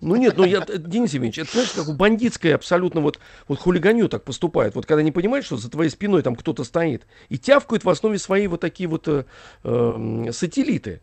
Ну 0.00 0.14
нет, 0.14 0.36
ну 0.36 0.44
я, 0.44 0.60
Денис 0.60 1.12
Евгеньевич, 1.12 1.38
это 1.38 1.50
знаешь, 1.52 1.72
как 1.72 1.96
бандитское 1.96 2.54
абсолютно 2.54 3.00
вот, 3.00 3.18
вот 3.48 3.58
хулиганью 3.58 4.08
так 4.08 4.22
поступает. 4.22 4.76
Вот 4.76 4.86
когда 4.86 5.02
не 5.02 5.10
понимаешь, 5.10 5.46
что 5.46 5.56
за 5.56 5.68
твоей 5.68 5.90
спиной 5.90 6.22
там 6.22 6.36
кто-то 6.36 6.62
стоит, 6.62 7.06
и 7.28 7.38
тявкают 7.38 7.84
в 7.84 7.90
основе 7.90 8.18
своей 8.18 8.46
вот 8.46 8.60
такие 8.60 8.88
вот 8.88 9.08
э, 9.08 9.24
э, 9.64 10.28
сателлиты. 10.32 11.00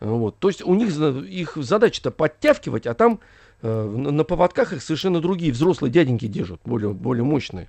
Вот. 0.00 0.38
То 0.38 0.48
есть 0.48 0.62
у 0.62 0.74
них 0.74 0.96
их 0.96 1.56
задача-то 1.56 2.10
подтявкивать, 2.10 2.86
а 2.86 2.94
там 2.94 3.20
э, 3.60 3.84
на 3.84 4.24
поводках 4.24 4.72
их 4.72 4.82
совершенно 4.82 5.20
другие 5.20 5.52
взрослые 5.52 5.92
дяденьки 5.92 6.26
держат, 6.26 6.60
более, 6.64 6.94
более 6.94 7.24
мощные. 7.24 7.68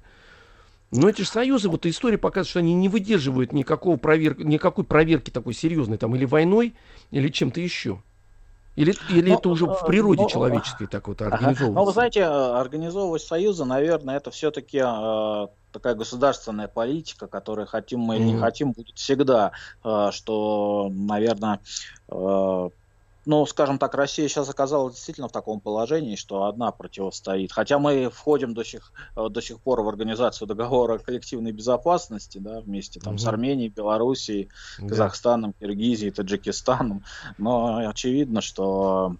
Но 0.92 1.10
эти 1.10 1.22
же 1.22 1.28
союзы, 1.28 1.70
вот 1.70 1.86
история 1.86 2.18
показывает, 2.18 2.50
что 2.50 2.60
они 2.60 2.74
не 2.74 2.90
выдерживают 2.90 3.52
никакого 3.52 3.98
провер... 3.98 4.40
никакой 4.44 4.86
проверки 4.86 5.30
такой 5.30 5.54
серьезной, 5.54 5.98
там, 5.98 6.16
или 6.16 6.26
войной, 6.26 6.74
или 7.12 7.28
чем-то 7.28 7.60
еще. 7.60 8.02
Или, 8.80 8.96
или 9.10 9.32
ну, 9.32 9.38
это 9.38 9.50
уже 9.50 9.66
в 9.66 9.86
природе 9.86 10.22
но, 10.22 10.24
ну, 10.24 10.30
человеческой 10.30 10.88
так 10.88 11.10
вот 11.10 11.22
организовывается? 11.22 11.66
Ага. 11.66 11.74
Ну, 11.74 11.86
вы 11.86 11.92
знаете, 11.92 12.24
организовывать 12.24 13.22
союзы, 13.22 13.66
наверное, 13.66 14.16
это 14.16 14.32
все-таки 14.32 14.82
э, 14.82 15.48
такая 15.74 15.96
государственная 15.96 16.70
политика, 16.70 17.28
которую 17.28 17.68
хотим 17.68 18.00
мы 18.00 18.16
или 18.16 18.24
mm-hmm. 18.24 18.32
не 18.36 18.40
хотим, 18.40 18.72
будет 18.72 18.96
всегда. 18.96 19.52
Э, 19.84 20.12
что, 20.14 20.90
наверное, 20.94 21.60
э, 22.08 22.70
ну, 23.30 23.46
скажем 23.46 23.78
так, 23.78 23.94
Россия 23.94 24.28
сейчас 24.28 24.50
оказалась 24.50 24.96
действительно 24.96 25.28
в 25.28 25.32
таком 25.32 25.60
положении, 25.60 26.16
что 26.16 26.46
одна 26.46 26.72
противостоит. 26.72 27.52
Хотя 27.52 27.78
мы 27.78 28.10
входим 28.10 28.56
до 28.56 28.64
сих, 28.64 28.92
э, 29.16 29.30
до 29.30 29.40
сих 29.40 29.60
пор 29.60 29.84
в 29.84 29.88
организацию 29.88 30.48
договора 30.48 30.98
коллективной 30.98 31.52
безопасности, 31.52 32.40
да, 32.40 32.60
вместе 32.62 33.00
там 33.00 33.14
угу. 33.14 33.20
с 33.20 33.28
Арменией, 33.28 33.70
Белоруссией, 33.70 34.50
да. 34.80 34.88
Казахстаном, 34.88 35.54
Киргизией, 35.60 36.10
Таджикистаном. 36.10 37.04
Но 37.38 37.88
очевидно, 37.88 38.42
что 38.42 39.16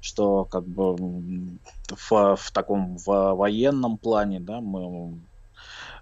что 0.00 0.44
как 0.44 0.64
бы 0.64 0.94
в, 0.94 2.36
в 2.36 2.50
таком 2.52 2.98
в 2.98 3.34
военном 3.34 3.98
плане, 3.98 4.38
да, 4.38 4.60
мы 4.60 5.18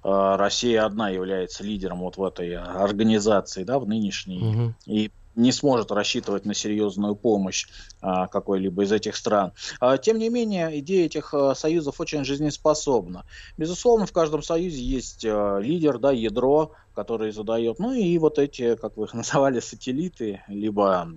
э, 0.05 0.37
Россия 0.37 0.85
одна 0.85 1.09
является 1.09 1.65
лидером 1.65 2.01
вот 2.01 2.19
в 2.19 2.23
этой 2.23 2.57
организации, 2.57 3.65
да, 3.65 3.79
в 3.79 3.89
нынешней. 3.89 4.43
Угу. 4.43 4.75
И 4.85 5.11
не 5.39 5.53
сможет 5.53 5.91
рассчитывать 5.93 6.45
на 6.45 6.53
серьезную 6.53 7.15
помощь 7.15 7.69
а, 8.01 8.27
какой-либо 8.27 8.83
из 8.83 8.93
этих 8.93 9.17
стран. 9.17 9.53
А, 9.81 9.97
тем 9.97 10.19
не 10.19 10.29
менее, 10.29 10.79
идея 10.81 11.07
этих 11.07 11.33
а, 11.33 11.55
союзов 11.55 12.01
очень 12.01 12.25
жизнеспособна. 12.25 13.25
Безусловно, 13.57 14.07
в 14.07 14.13
каждом 14.13 14.43
союзе 14.43 14.83
есть 14.83 15.25
лидер, 15.25 15.99
да, 15.99 16.11
ядро, 16.11 16.73
который 16.95 17.31
задает, 17.31 17.79
ну 17.79 17.93
и 17.93 18.19
вот 18.19 18.39
эти, 18.39 18.75
как 18.75 18.97
вы 18.97 19.05
их 19.05 19.15
называли, 19.15 19.61
сателлиты, 19.61 20.43
либо 20.49 21.09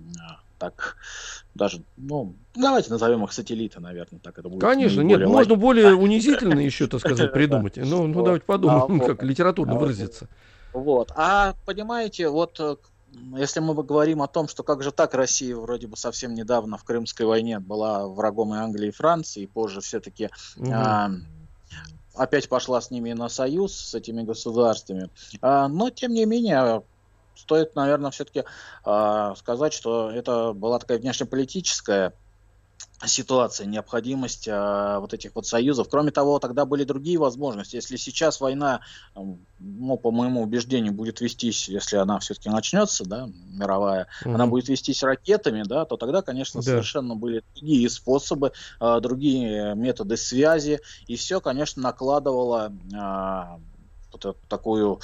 так 0.58 0.96
даже, 1.56 1.82
ну, 1.96 2.36
давайте 2.54 2.90
назовем 2.90 3.24
их 3.24 3.32
сателлиты, 3.32 3.80
наверное, 3.80 4.20
так 4.20 4.38
это 4.38 4.48
будет. 4.48 4.60
Конечно, 4.60 5.00
нет, 5.00 5.18
более 5.18 5.28
можно 5.28 5.56
более 5.56 5.94
унизительно 5.96 6.60
еще, 6.60 6.86
так 6.86 7.00
сказать, 7.00 7.32
придумать. 7.34 7.76
Ну, 7.76 8.06
ну 8.06 8.22
давайте 8.22 8.44
подумаем, 8.44 9.00
как 9.06 9.24
литературно 9.24 9.74
выразиться. 9.74 10.28
Вот. 10.72 11.12
А 11.16 11.54
понимаете, 11.66 12.28
вот 12.28 12.58
э, 12.60 12.76
если 13.36 13.60
мы 13.60 13.74
говорим 13.74 14.22
о 14.22 14.28
том, 14.28 14.48
что 14.48 14.62
как 14.62 14.82
же 14.82 14.92
так 14.92 15.14
Россия 15.14 15.56
вроде 15.56 15.86
бы 15.86 15.96
совсем 15.96 16.34
недавно 16.34 16.78
в 16.78 16.84
Крымской 16.84 17.26
войне 17.26 17.58
была 17.58 18.06
врагом 18.06 18.54
и 18.54 18.58
Англии, 18.58 18.88
и 18.88 18.92
Франции, 18.92 19.42
и 19.42 19.46
позже 19.46 19.80
все-таки 19.80 20.30
угу. 20.56 20.72
а, 20.72 21.10
опять 22.14 22.48
пошла 22.48 22.80
с 22.80 22.90
ними 22.90 23.12
на 23.12 23.28
союз, 23.28 23.74
с 23.74 23.94
этими 23.94 24.22
государствами. 24.22 25.10
А, 25.40 25.68
но, 25.68 25.90
тем 25.90 26.12
не 26.12 26.24
менее, 26.24 26.82
стоит, 27.34 27.74
наверное, 27.74 28.10
все-таки 28.10 28.44
а, 28.84 29.34
сказать, 29.36 29.72
что 29.72 30.10
это 30.10 30.52
была 30.52 30.78
такая 30.78 30.98
внешнеполитическая 30.98 32.14
ситуация, 33.06 33.66
необходимость 33.66 34.48
а, 34.48 35.00
вот 35.00 35.14
этих 35.14 35.34
вот 35.34 35.46
союзов. 35.46 35.88
Кроме 35.90 36.10
того, 36.10 36.38
тогда 36.38 36.64
были 36.64 36.84
другие 36.84 37.18
возможности. 37.18 37.76
Если 37.76 37.96
сейчас 37.96 38.40
война, 38.40 38.80
ну, 39.14 39.96
по 39.96 40.10
моему 40.10 40.42
убеждению, 40.42 40.92
будет 40.92 41.20
вестись, 41.20 41.68
если 41.68 41.96
она 41.96 42.18
все-таки 42.18 42.48
начнется, 42.48 43.04
да, 43.04 43.28
мировая, 43.50 44.06
mm-hmm. 44.24 44.34
она 44.34 44.46
будет 44.46 44.68
вестись 44.68 45.02
ракетами, 45.02 45.62
да, 45.64 45.84
то 45.84 45.96
тогда, 45.96 46.22
конечно, 46.22 46.60
да. 46.60 46.64
совершенно 46.64 47.16
были 47.16 47.42
другие 47.54 47.88
способы, 47.90 48.52
а, 48.80 49.00
другие 49.00 49.74
методы 49.74 50.16
связи, 50.16 50.80
и 51.06 51.16
все, 51.16 51.40
конечно, 51.40 51.82
накладывало 51.82 52.72
а, 52.94 53.58
такую 54.48 55.00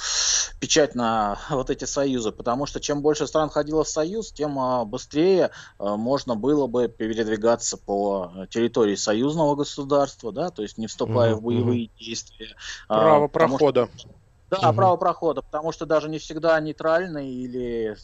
печать 0.59 0.95
на 0.95 1.37
вот 1.49 1.69
эти 1.69 1.85
союзы, 1.85 2.31
потому 2.31 2.65
что 2.65 2.79
чем 2.79 3.01
больше 3.01 3.27
стран 3.27 3.49
входило 3.49 3.83
в 3.83 3.89
союз, 3.89 4.31
тем 4.31 4.59
а, 4.59 4.85
быстрее 4.85 5.51
а, 5.77 5.95
можно 5.95 6.35
было 6.35 6.67
бы 6.67 6.87
передвигаться 6.87 7.77
по 7.77 8.31
территории 8.49 8.95
союзного 8.95 9.55
государства, 9.55 10.31
да, 10.31 10.49
то 10.49 10.61
есть 10.61 10.77
не 10.77 10.87
вступая 10.87 11.31
mm-hmm. 11.31 11.35
в 11.35 11.41
боевые 11.41 11.89
действия. 11.99 12.55
А, 12.87 12.99
Право 12.99 13.27
прохода. 13.27 13.89
Что, 13.95 14.09
да, 14.49 14.69
угу. 14.69 14.75
право 14.77 14.97
прохода, 14.97 15.41
потому 15.41 15.71
что 15.71 15.85
даже 15.85 16.09
не 16.09 16.17
всегда 16.17 16.59
нейтральные 16.59 17.31
или 17.31 17.97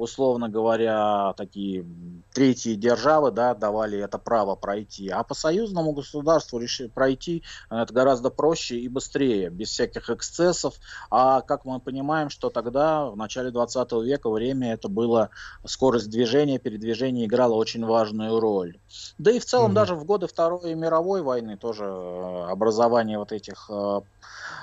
условно 0.00 0.48
говоря, 0.48 1.34
такие 1.36 1.84
третьи 2.32 2.74
державы 2.74 3.30
да, 3.30 3.54
давали 3.54 3.98
это 3.98 4.18
право 4.18 4.54
пройти. 4.54 5.08
А 5.08 5.22
по 5.22 5.34
союзному 5.34 5.92
государству 5.92 6.58
решили 6.58 6.88
пройти 6.88 7.42
это 7.68 7.92
гораздо 7.92 8.30
проще 8.30 8.78
и 8.78 8.88
быстрее, 8.88 9.50
без 9.50 9.68
всяких 9.68 10.08
эксцессов. 10.10 10.74
А 11.10 11.42
как 11.42 11.64
мы 11.64 11.80
понимаем, 11.80 12.30
что 12.30 12.50
тогда, 12.50 13.10
в 13.10 13.16
начале 13.16 13.50
20 13.50 13.92
века, 14.04 14.30
время 14.30 14.72
это 14.72 14.88
было, 14.88 15.30
скорость 15.66 16.10
движения, 16.10 16.58
передвижения 16.58 17.26
играла 17.26 17.54
очень 17.54 17.84
важную 17.84 18.40
роль. 18.40 18.78
Да 19.18 19.30
и 19.30 19.38
в 19.38 19.44
целом 19.44 19.72
mm 19.72 19.74
даже 19.80 19.94
в 19.94 20.04
годы 20.04 20.26
Второй 20.26 20.74
мировой 20.74 21.22
войны 21.22 21.56
тоже 21.56 21.84
э, 21.84 22.44
образование 22.50 23.18
вот 23.18 23.32
этих 23.32 23.70
э, 23.70 24.00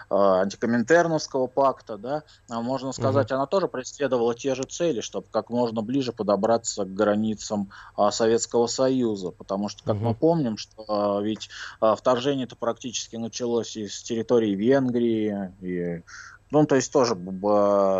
э, 0.09 0.15
антикоминтерновского 0.15 1.47
пакта, 1.47 1.97
да, 1.97 2.23
можно 2.49 2.91
сказать, 2.91 3.31
mm 3.31 3.35
она 3.35 3.45
тоже 3.45 3.67
преследовала 3.67 4.33
те 4.35 4.55
же 4.55 4.63
цели, 4.63 5.01
чтобы 5.01 5.26
как 5.31 5.49
можно 5.49 5.81
ближе 5.81 6.11
подобраться 6.11 6.85
к 6.85 6.93
границам 6.93 7.69
а, 7.95 8.11
Советского 8.11 8.67
Союза, 8.67 9.31
потому 9.31 9.69
что, 9.69 9.83
как 9.83 9.95
угу. 9.95 10.05
мы 10.05 10.15
помним, 10.15 10.57
что 10.57 10.85
а, 10.87 11.21
ведь 11.21 11.49
а, 11.79 11.95
вторжение 11.95 12.45
это 12.45 12.55
практически 12.55 13.15
началось 13.15 13.75
из 13.75 14.01
территории 14.03 14.55
Венгрии 14.55 15.53
и 15.61 16.03
ну, 16.49 16.65
то 16.65 16.75
есть 16.75 16.93
тоже 16.93 17.13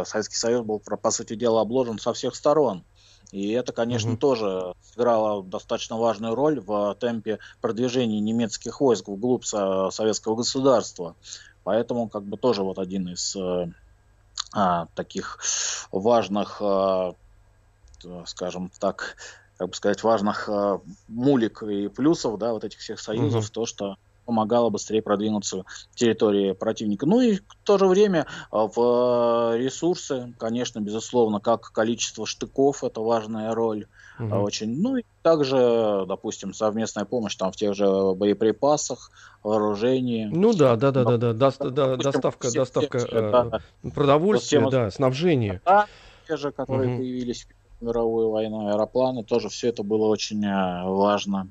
Советский 0.06 0.38
Союз 0.38 0.66
был, 0.66 0.80
по 0.80 1.12
сути 1.12 1.36
дела, 1.36 1.60
обложен 1.60 2.00
со 2.00 2.14
всех 2.14 2.34
сторон. 2.34 2.86
И 3.34 3.52
это, 3.52 3.74
конечно, 3.74 4.12
угу. 4.12 4.20
тоже 4.20 4.74
сыграло 4.82 5.44
достаточно 5.44 5.98
важную 5.98 6.34
роль 6.34 6.62
в 6.62 6.96
темпе 6.98 7.40
продвижения 7.60 8.22
немецких 8.22 8.80
войск 8.80 9.10
вглубь 9.10 9.44
советского 9.44 10.36
государства. 10.36 11.16
Поэтому, 11.66 12.08
как 12.08 12.24
бы, 12.24 12.38
тоже 12.38 12.64
вот 12.64 12.80
один 12.80 13.10
из 13.10 13.36
э, 13.36 13.40
а, 13.40 13.70
таких 14.96 15.40
важных 15.92 16.58
а, 16.62 17.14
Э, 18.06 18.24
скажем 18.26 18.72
так, 18.80 19.18
как 19.58 19.70
бы 19.70 19.74
сказать, 19.74 20.04
важных 20.04 20.48
э, 20.50 20.80
мулик 21.08 21.64
и 21.64 21.88
плюсов, 21.88 22.38
да, 22.38 22.54
вот 22.54 22.64
этих 22.64 22.80
всех 22.80 23.00
союзов, 23.00 23.46
угу. 23.46 23.54
то, 23.54 23.66
что 23.66 23.96
помогало 24.28 24.70
быстрее 24.70 25.02
продвинуться 25.02 25.64
в 25.92 25.96
территории 25.96 26.52
противника. 26.52 27.06
Ну 27.06 27.22
и 27.22 27.38
в 27.38 27.56
то 27.64 27.78
же 27.78 27.88
время 27.88 28.28
э, 28.52 28.58
в 28.76 29.56
ресурсы, 29.58 30.34
конечно, 30.38 30.80
безусловно, 30.82 31.40
как 31.40 31.72
количество 31.72 32.26
штыков, 32.26 32.84
это 32.84 33.02
важная 33.02 33.56
роль 33.56 33.88
угу. 34.20 34.36
очень. 34.36 34.82
Ну 34.82 34.98
и 34.98 35.04
также, 35.22 36.06
допустим, 36.08 36.54
совместная 36.54 37.06
помощь 37.06 37.36
там 37.36 37.52
в 37.52 37.56
тех 37.56 37.74
же 37.74 37.88
боеприпасах, 38.14 39.12
вооружении. 39.44 40.26
Ну 40.26 40.54
да, 40.54 40.76
да, 40.76 40.92
да, 40.92 41.04
да, 41.04 41.18
да, 41.18 41.34
да, 41.34 41.70
да 41.70 41.96
доставка, 41.96 42.52
доставка 42.52 42.98
э, 42.98 43.90
продовольствия, 43.92 44.70
да, 44.70 44.92
снабжение. 44.92 45.62
Да, 45.66 45.88
те 46.28 46.36
же, 46.38 46.52
которые 46.52 46.90
угу. 46.90 46.98
появились 46.98 47.48
мировую 47.80 48.32
войну, 48.32 48.68
аэропланы, 48.70 49.24
тоже 49.24 49.50
все 49.50 49.70
это 49.70 49.84
было 49.84 50.08
очень 50.08 50.44
э, 50.46 50.84
важно 50.84 51.48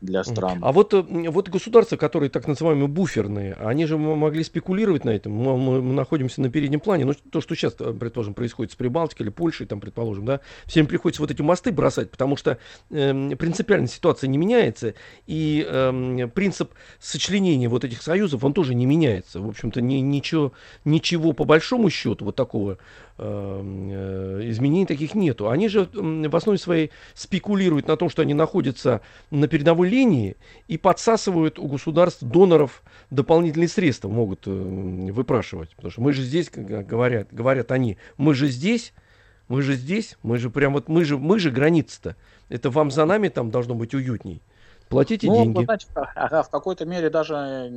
для 0.00 0.24
стран. 0.24 0.58
А 0.62 0.72
вот, 0.72 0.94
э, 0.94 1.02
вот 1.02 1.48
государства, 1.48 1.96
которые 1.96 2.30
так 2.30 2.46
называемые 2.46 2.88
буферные, 2.88 3.54
они 3.54 3.86
же 3.86 3.98
могли 3.98 4.42
спекулировать 4.44 5.04
на 5.04 5.10
этом. 5.10 5.32
Мы, 5.32 5.56
мы, 5.56 5.82
мы 5.82 5.92
находимся 5.92 6.40
на 6.40 6.50
переднем 6.50 6.80
плане. 6.80 7.04
Ну, 7.04 7.14
то, 7.30 7.40
что 7.40 7.54
сейчас, 7.54 7.74
э, 7.78 7.92
предположим, 7.92 8.34
происходит 8.34 8.72
с 8.72 8.76
Прибалтикой 8.76 9.26
или 9.26 9.30
Польшей, 9.30 9.66
там, 9.66 9.80
предположим, 9.80 10.24
да, 10.24 10.40
всем 10.66 10.86
приходится 10.86 11.22
вот 11.22 11.30
эти 11.30 11.42
мосты 11.42 11.72
бросать, 11.72 12.10
потому 12.10 12.36
что 12.36 12.58
э, 12.90 13.36
принципиально 13.36 13.86
ситуация 13.88 14.28
не 14.28 14.38
меняется, 14.38 14.94
и 15.26 15.66
э, 15.68 16.28
принцип 16.34 16.72
сочленения 16.98 17.68
вот 17.68 17.84
этих 17.84 18.02
союзов, 18.02 18.44
он 18.44 18.52
тоже 18.52 18.74
не 18.74 18.86
меняется. 18.86 19.40
В 19.40 19.48
общем-то, 19.48 19.80
ни, 19.80 19.96
ничего, 19.96 20.52
ничего 20.84 21.32
по 21.32 21.44
большому 21.44 21.90
счету 21.90 22.24
вот 22.24 22.36
такого 22.36 22.70
Эм, 22.70 23.09
изменений 23.20 24.86
таких 24.86 25.14
нету. 25.14 25.50
Они 25.50 25.68
же 25.68 25.88
в 25.92 26.36
основе 26.36 26.58
своей 26.58 26.90
спекулируют 27.14 27.86
на 27.86 27.96
том, 27.96 28.08
что 28.08 28.22
они 28.22 28.34
находятся 28.34 29.02
на 29.30 29.46
передовой 29.46 29.88
линии 29.88 30.36
и 30.68 30.78
подсасывают 30.78 31.58
у 31.58 31.66
государств 31.66 32.22
доноров 32.22 32.82
дополнительные 33.10 33.68
средства, 33.68 34.08
могут 34.08 34.46
э, 34.46 34.50
выпрашивать. 34.50 35.70
Потому 35.76 35.90
что 35.90 36.00
мы 36.00 36.12
же 36.12 36.22
здесь, 36.22 36.50
говорят, 36.50 37.28
говорят 37.30 37.72
они, 37.72 37.98
мы 38.16 38.34
же 38.34 38.48
здесь, 38.48 38.92
мы 39.48 39.62
же 39.62 39.74
здесь, 39.74 40.16
мы 40.22 40.38
же 40.38 40.48
прям 40.48 40.72
вот, 40.72 40.88
мы 40.88 41.04
же, 41.04 41.18
мы 41.18 41.38
же 41.38 41.50
граница-то. 41.50 42.16
Это 42.48 42.70
вам 42.70 42.90
за 42.90 43.04
нами 43.04 43.28
там 43.28 43.50
должно 43.50 43.74
быть 43.74 43.94
уютней. 43.94 44.42
Платите 44.90 45.28
ну, 45.28 45.36
деньги. 45.36 45.64
знаете, 45.64 45.86
ага, 45.94 46.42
в 46.42 46.50
какой-то 46.50 46.84
мере 46.84 47.10
даже, 47.10 47.70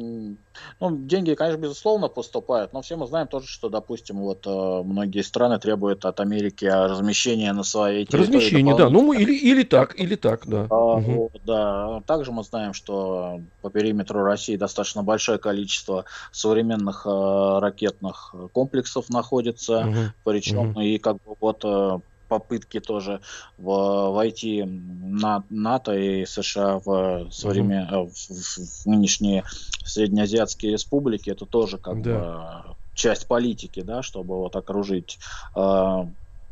ну, 0.80 0.98
деньги, 0.98 1.36
конечно, 1.36 1.60
безусловно 1.60 2.08
поступают, 2.08 2.74
но 2.74 2.82
все 2.82 2.96
мы 2.96 3.06
знаем 3.06 3.28
тоже, 3.28 3.46
что, 3.46 3.70
допустим, 3.70 4.18
вот 4.18 4.48
э, 4.48 4.82
многие 4.84 5.22
страны 5.22 5.60
требуют 5.60 6.06
от 6.06 6.20
Америки 6.20 6.66
размещения 6.66 7.54
на 7.54 7.62
своей 7.62 8.08
территории. 8.08 8.24
Размещение, 8.24 8.76
да, 8.76 8.90
ну, 8.90 9.14
или, 9.14 9.32
или 9.32 9.62
так, 9.62 10.00
или 10.00 10.16
так, 10.16 10.48
да. 10.48 10.66
А, 10.72 10.76
угу. 10.76 11.30
вот, 11.32 11.42
да. 11.46 12.02
Также 12.08 12.32
мы 12.32 12.44
знаем, 12.44 12.74
что 12.74 13.42
по 13.62 13.70
периметру 13.70 14.24
России 14.24 14.56
достаточно 14.56 15.04
большое 15.04 15.38
количество 15.38 16.06
современных 16.32 17.06
э, 17.06 17.60
ракетных 17.60 18.34
комплексов 18.54 19.12
находится, 19.12 19.82
угу. 19.82 20.00
причем 20.24 20.72
угу. 20.72 20.82
и 20.82 20.98
как 20.98 21.18
бы 21.18 21.36
вот 21.40 21.64
э, 21.64 22.00
попытки 22.34 22.80
тоже 22.80 23.22
в, 23.58 24.10
войти 24.12 24.64
на 24.64 25.44
НАТО 25.50 25.94
и 25.94 26.26
США 26.26 26.80
в, 26.84 27.30
современ... 27.32 27.88
mm-hmm. 27.88 28.10
в, 28.10 28.84
в 28.84 28.86
нынешние 28.88 29.44
среднеазиатские 29.86 30.72
республики, 30.72 31.30
это 31.30 31.46
тоже 31.46 31.78
как 31.78 32.02
да. 32.02 32.66
бы 32.66 32.76
часть 32.96 33.28
политики, 33.28 33.82
да, 33.82 34.02
чтобы 34.02 34.38
вот 34.38 34.56
окружить 34.56 35.20
э, 35.56 36.06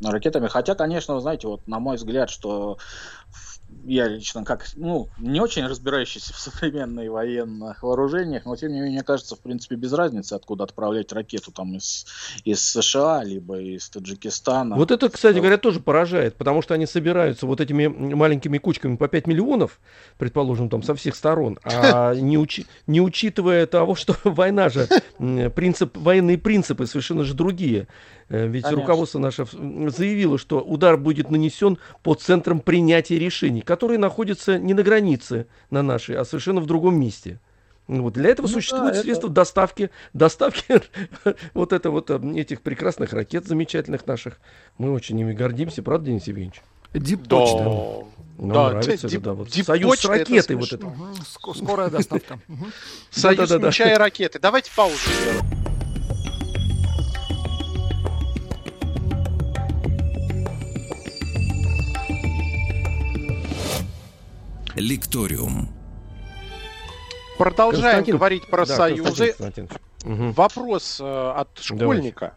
ракетами. 0.04 0.46
Хотя, 0.46 0.74
конечно, 0.76 1.14
вы 1.14 1.20
знаете, 1.20 1.48
вот 1.48 1.66
на 1.66 1.80
мой 1.80 1.96
взгляд, 1.96 2.30
что 2.30 2.78
я 3.84 4.08
лично 4.08 4.44
как, 4.44 4.66
ну, 4.76 5.08
не 5.18 5.40
очень 5.40 5.66
разбирающийся 5.66 6.32
в 6.32 6.38
современных 6.38 7.10
военных 7.10 7.82
вооружениях, 7.82 8.44
но 8.44 8.56
тем 8.56 8.72
не 8.72 8.80
менее, 8.80 8.92
мне 8.92 9.02
кажется, 9.02 9.36
в 9.36 9.40
принципе, 9.40 9.76
без 9.76 9.92
разницы, 9.92 10.34
откуда 10.34 10.64
отправлять 10.64 11.12
ракету 11.12 11.52
там 11.52 11.74
из, 11.76 12.06
из 12.44 12.60
США, 12.60 13.24
либо 13.24 13.58
из 13.58 13.88
Таджикистана. 13.90 14.76
Вот 14.76 14.90
это, 14.90 15.08
кстати 15.08 15.38
говоря, 15.38 15.58
тоже 15.58 15.80
поражает, 15.80 16.36
потому 16.36 16.62
что 16.62 16.74
они 16.74 16.86
собираются 16.86 17.46
вот 17.46 17.60
этими 17.60 17.86
маленькими 17.86 18.58
кучками 18.58 18.96
по 18.96 19.08
5 19.08 19.26
миллионов, 19.26 19.80
предположим, 20.18 20.68
там 20.68 20.82
со 20.82 20.94
всех 20.94 21.16
сторон, 21.16 21.58
а 21.64 22.14
не, 22.14 22.38
учи, 22.38 22.66
не 22.86 23.00
учитывая 23.00 23.66
того, 23.66 23.94
что 23.94 24.16
война 24.24 24.68
же, 24.68 24.88
принцип, 25.18 25.96
военные 25.96 26.38
принципы 26.38 26.86
совершенно 26.86 27.24
же 27.24 27.34
другие. 27.34 27.88
Э, 28.32 28.46
ведь 28.46 28.62
Конечно. 28.62 28.80
руководство 28.82 29.18
наше 29.18 29.44
заявило, 29.44 30.38
что 30.38 30.60
удар 30.60 30.96
будет 30.96 31.30
нанесен 31.30 31.76
по 32.02 32.14
центрам 32.14 32.60
принятия 32.60 33.18
решений, 33.18 33.60
которые 33.60 33.98
находятся 33.98 34.58
не 34.58 34.72
на 34.72 34.82
границе 34.82 35.46
на 35.70 35.82
нашей, 35.82 36.16
а 36.16 36.24
совершенно 36.24 36.62
в 36.62 36.66
другом 36.66 36.98
месте. 36.98 37.38
Вот 37.88 38.14
для 38.14 38.30
этого 38.30 38.46
ну, 38.46 38.54
существуют 38.54 38.94
да, 38.94 39.02
средства 39.02 39.26
это... 39.26 39.34
доставки, 39.34 39.90
доставки 40.14 40.80
вот 41.54 41.74
это 41.74 41.90
вот 41.90 42.08
э, 42.08 42.18
этих 42.36 42.62
прекрасных 42.62 43.12
ракет 43.12 43.46
замечательных 43.46 44.06
наших. 44.06 44.40
Мы 44.78 44.92
очень 44.92 45.20
ими 45.20 45.34
гордимся, 45.34 45.82
правда, 45.82 46.06
Денис 46.06 46.26
Евгеньевич? 46.26 46.62
Диппочта. 46.94 47.64
Нам 48.38 48.52
да, 48.52 48.70
нравится, 48.70 49.08
дип, 49.08 49.22
да, 49.22 49.34
вот 49.34 49.52
союз 49.52 50.00
с 50.00 50.04
ракетой 50.06 50.56
вот 50.56 50.72
это. 50.72 50.86
Угу, 50.86 51.54
скорая 51.54 51.90
доставка. 51.90 52.38
Союз 53.10 53.50
меча 53.50 53.92
и 53.92 53.94
ракеты. 53.94 54.38
Давайте 54.38 54.70
паузу 54.74 54.96
сделаем. 55.20 55.71
Лекториум. 64.82 65.68
Продолжаем 67.38 68.04
говорить 68.04 68.46
про 68.48 68.66
да, 68.66 68.76
союзы. 68.76 69.36
Угу. 70.04 70.32
Вопрос 70.32 71.00
э, 71.00 71.04
от 71.04 71.56
школьника. 71.60 72.34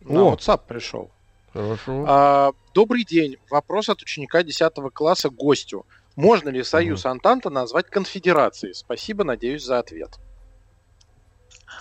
Давайте. 0.00 0.14
На 0.14 0.28
О. 0.28 0.34
WhatsApp 0.34 0.62
пришел. 0.66 1.10
Хорошо. 1.52 2.04
А, 2.08 2.52
добрый 2.72 3.04
день. 3.04 3.36
Вопрос 3.50 3.90
от 3.90 4.00
ученика 4.00 4.42
10 4.42 4.72
класса 4.94 5.28
гостю. 5.28 5.84
Можно 6.16 6.48
ли 6.48 6.62
союз 6.62 7.04
угу. 7.04 7.12
Антанта 7.12 7.50
назвать 7.50 7.90
конфедерацией? 7.90 8.72
Спасибо, 8.72 9.24
надеюсь, 9.24 9.62
за 9.62 9.78
ответ. 9.78 10.18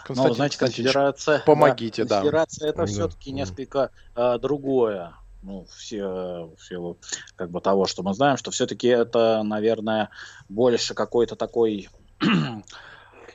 Ну, 0.09 0.33
знаете, 0.33 0.57
конфедерация... 0.57 1.39
Помогите, 1.45 2.03
да. 2.03 2.17
Конфедерация 2.17 2.69
это 2.69 2.79
да. 2.79 2.85
все-таки 2.85 3.31
да. 3.31 3.37
несколько 3.37 3.91
а, 4.15 4.37
другое. 4.39 5.13
Ну, 5.43 5.65
все, 5.75 6.51
все 6.57 6.97
как 7.35 7.49
бы 7.49 7.61
того, 7.61 7.85
что 7.85 8.03
мы 8.03 8.13
знаем, 8.13 8.37
что 8.37 8.51
все-таки 8.51 8.87
это, 8.87 9.41
наверное, 9.43 10.09
больше 10.49 10.93
какой-то 10.93 11.35
такой 11.35 11.89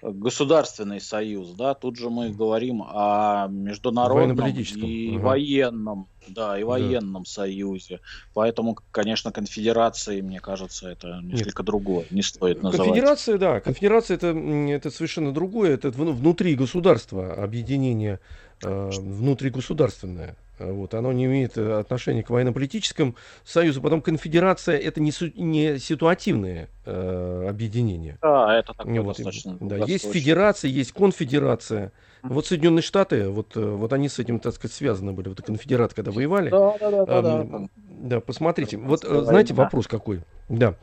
государственный 0.03 1.01
союз, 1.01 1.51
да, 1.51 1.75
тут 1.75 1.97
же 1.97 2.11
мы 2.11 2.31
говорим 2.31 2.83
о 2.83 3.49
международном 3.49 4.47
и 4.47 5.17
ага. 5.17 5.25
военном, 5.25 6.09
да, 6.29 6.59
и 6.59 6.63
военном 6.63 7.23
да. 7.25 7.31
союзе. 7.31 8.01
Поэтому, 8.35 8.77
конечно, 8.91 9.33
конфедерации, 9.33 10.21
мне 10.21 10.41
кажется, 10.41 10.89
это 10.89 11.21
несколько 11.23 11.63
Нет. 11.63 11.67
другое, 11.67 12.07
не 12.11 12.23
стоит 12.23 12.63
называть. 12.63 12.89
Конфедерация, 12.89 13.39
да, 13.39 13.61
конфедерация 13.61 14.17
это, 14.17 14.29
это 14.29 14.91
совершенно 14.91 15.33
другое, 15.33 15.75
это 15.75 15.91
внутри 15.91 16.55
государства 16.55 17.35
объединение 17.35 18.21
э, 18.63 18.91
внутригосударственное. 18.91 20.37
Вот, 20.59 20.95
оно 20.95 21.13
не 21.13 21.27
имеет 21.27 21.59
э, 21.59 21.79
отношения 21.79 22.23
к 22.23 22.31
военно-политическому 22.31 23.15
союзу. 23.45 23.83
Потом 23.83 24.01
конфедерация 24.01 24.79
это 24.79 25.01
не, 25.01 25.13
су- 25.13 25.33
не 25.35 25.79
ситуативное 25.79 26.69
э, 26.85 27.47
объединение. 27.49 28.19
Да, 28.23 28.59
это 28.59 28.73
такое 28.73 29.01
вот, 29.03 29.17
достаточно. 29.17 29.59
Да, 29.61 29.77
есть 29.77 30.11
федерация, 30.11 30.71
есть 30.71 30.93
конфедерация. 30.93 31.93
Вот 32.23 32.47
Соединенные 32.47 32.83
Штаты, 32.83 33.29
вот, 33.29 33.57
э, 33.57 33.61
вот 33.61 33.93
они 33.93 34.09
с 34.09 34.19
этим, 34.19 34.41
так 34.41 34.55
сказать, 34.55 34.75
связаны 34.75 35.13
были. 35.13 35.29
Вот 35.29 35.43
конфедерат, 35.43 35.95
когда 35.95 36.11
воевали. 36.11 36.51
Да, 36.51 36.77
да, 36.81 36.91
да, 36.91 37.23
да, 37.23 37.45
да. 37.45 37.69
Да, 37.79 38.21
посмотрите. 38.21 38.77
Вот 38.77 39.05
э, 39.05 39.23
знаете, 39.23 39.55
вопрос 39.55 39.87
какой? 39.87 40.21
Да. 40.49 40.75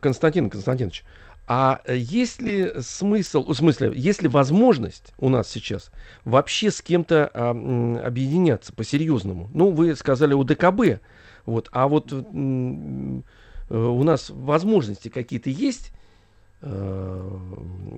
Константин 0.00 0.48
Константинович, 0.50 1.04
а 1.46 1.80
есть 1.88 2.40
ли 2.40 2.72
смысл, 2.80 3.44
в 3.44 3.54
смысле, 3.54 3.92
есть 3.94 4.22
ли 4.22 4.28
возможность 4.28 5.12
у 5.18 5.28
нас 5.28 5.48
сейчас 5.48 5.90
вообще 6.24 6.70
с 6.70 6.80
кем-то 6.80 7.30
а, 7.34 7.50
объединяться 8.04 8.72
по-серьезному? 8.72 9.50
Ну, 9.52 9.70
вы 9.70 9.96
сказали 9.96 10.34
о 10.34 10.44
ДКБ, 10.44 11.02
вот, 11.44 11.68
а 11.72 11.88
вот 11.88 12.12
м, 12.12 13.24
э, 13.68 13.76
у 13.76 14.02
нас 14.04 14.30
возможности 14.30 15.08
какие-то 15.08 15.50
есть? 15.50 15.92
Э, 16.64 17.38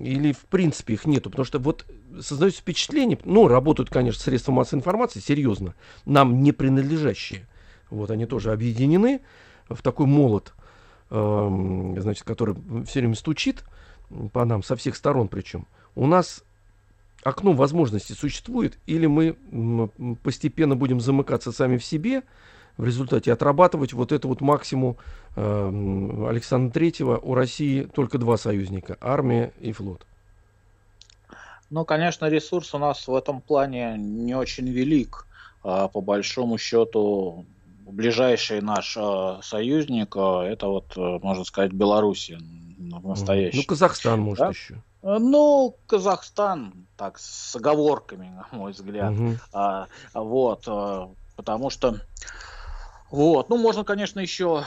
или 0.00 0.32
в 0.32 0.46
принципе 0.46 0.94
их 0.94 1.04
нету, 1.04 1.28
потому 1.28 1.44
что 1.44 1.58
вот 1.58 1.84
создается 2.20 2.62
впечатление, 2.62 3.18
ну, 3.24 3.46
работают, 3.46 3.90
конечно, 3.90 4.22
средства 4.22 4.52
массовой 4.52 4.80
информации, 4.80 5.20
серьезно, 5.20 5.74
нам 6.06 6.42
не 6.42 6.52
принадлежащие. 6.52 7.46
Вот 7.90 8.10
они 8.10 8.24
тоже 8.24 8.52
объединены 8.52 9.20
в 9.68 9.82
такой 9.82 10.06
молот, 10.06 10.54
Эм, 11.14 12.00
значит, 12.00 12.24
который 12.24 12.56
все 12.86 12.98
время 12.98 13.14
стучит 13.14 13.62
по 14.32 14.44
нам 14.44 14.64
со 14.64 14.74
всех 14.74 14.96
сторон 14.96 15.28
причем, 15.28 15.68
у 15.94 16.08
нас 16.08 16.42
окно 17.22 17.52
возможностей 17.52 18.14
существует, 18.14 18.78
или 18.86 19.06
мы 19.06 19.36
постепенно 20.24 20.74
будем 20.74 21.00
замыкаться 21.00 21.52
сами 21.52 21.76
в 21.76 21.84
себе, 21.84 22.24
в 22.76 22.84
результате 22.84 23.32
отрабатывать 23.32 23.92
вот 23.92 24.10
это 24.10 24.26
вот 24.26 24.40
максимум 24.40 24.96
э, 25.36 26.26
Александра 26.28 26.72
Третьего 26.72 27.18
у 27.18 27.34
России 27.34 27.82
только 27.84 28.18
два 28.18 28.36
союзника, 28.36 28.98
армия 29.00 29.52
и 29.60 29.70
флот. 29.70 30.04
Ну, 31.70 31.84
конечно, 31.84 32.28
ресурс 32.28 32.74
у 32.74 32.78
нас 32.78 33.06
в 33.06 33.14
этом 33.14 33.40
плане 33.40 33.94
не 33.98 34.34
очень 34.34 34.68
велик. 34.68 35.28
А 35.62 35.86
по 35.86 36.00
большому 36.00 36.58
счету 36.58 37.46
ближайший 37.92 38.60
наш 38.60 38.96
э, 38.96 39.38
союзник, 39.42 40.16
э, 40.16 40.42
это 40.52 40.68
вот, 40.68 40.96
э, 40.96 41.18
можно 41.22 41.44
сказать, 41.44 41.72
Белоруссия 41.72 42.38
настоящий. 42.78 43.58
Ну, 43.58 43.64
Казахстан, 43.64 44.20
может, 44.20 44.38
да? 44.38 44.48
еще. 44.48 44.74
Э, 45.02 45.18
ну, 45.18 45.76
Казахстан, 45.86 46.86
так, 46.96 47.18
с 47.18 47.54
оговорками, 47.56 48.32
на 48.52 48.58
мой 48.58 48.72
взгляд. 48.72 49.12
Угу. 49.12 49.36
А, 49.52 49.86
вот, 50.14 50.64
а, 50.66 51.10
потому 51.36 51.70
что, 51.70 52.00
вот, 53.10 53.48
ну, 53.48 53.58
можно, 53.58 53.84
конечно, 53.84 54.20
еще 54.20 54.64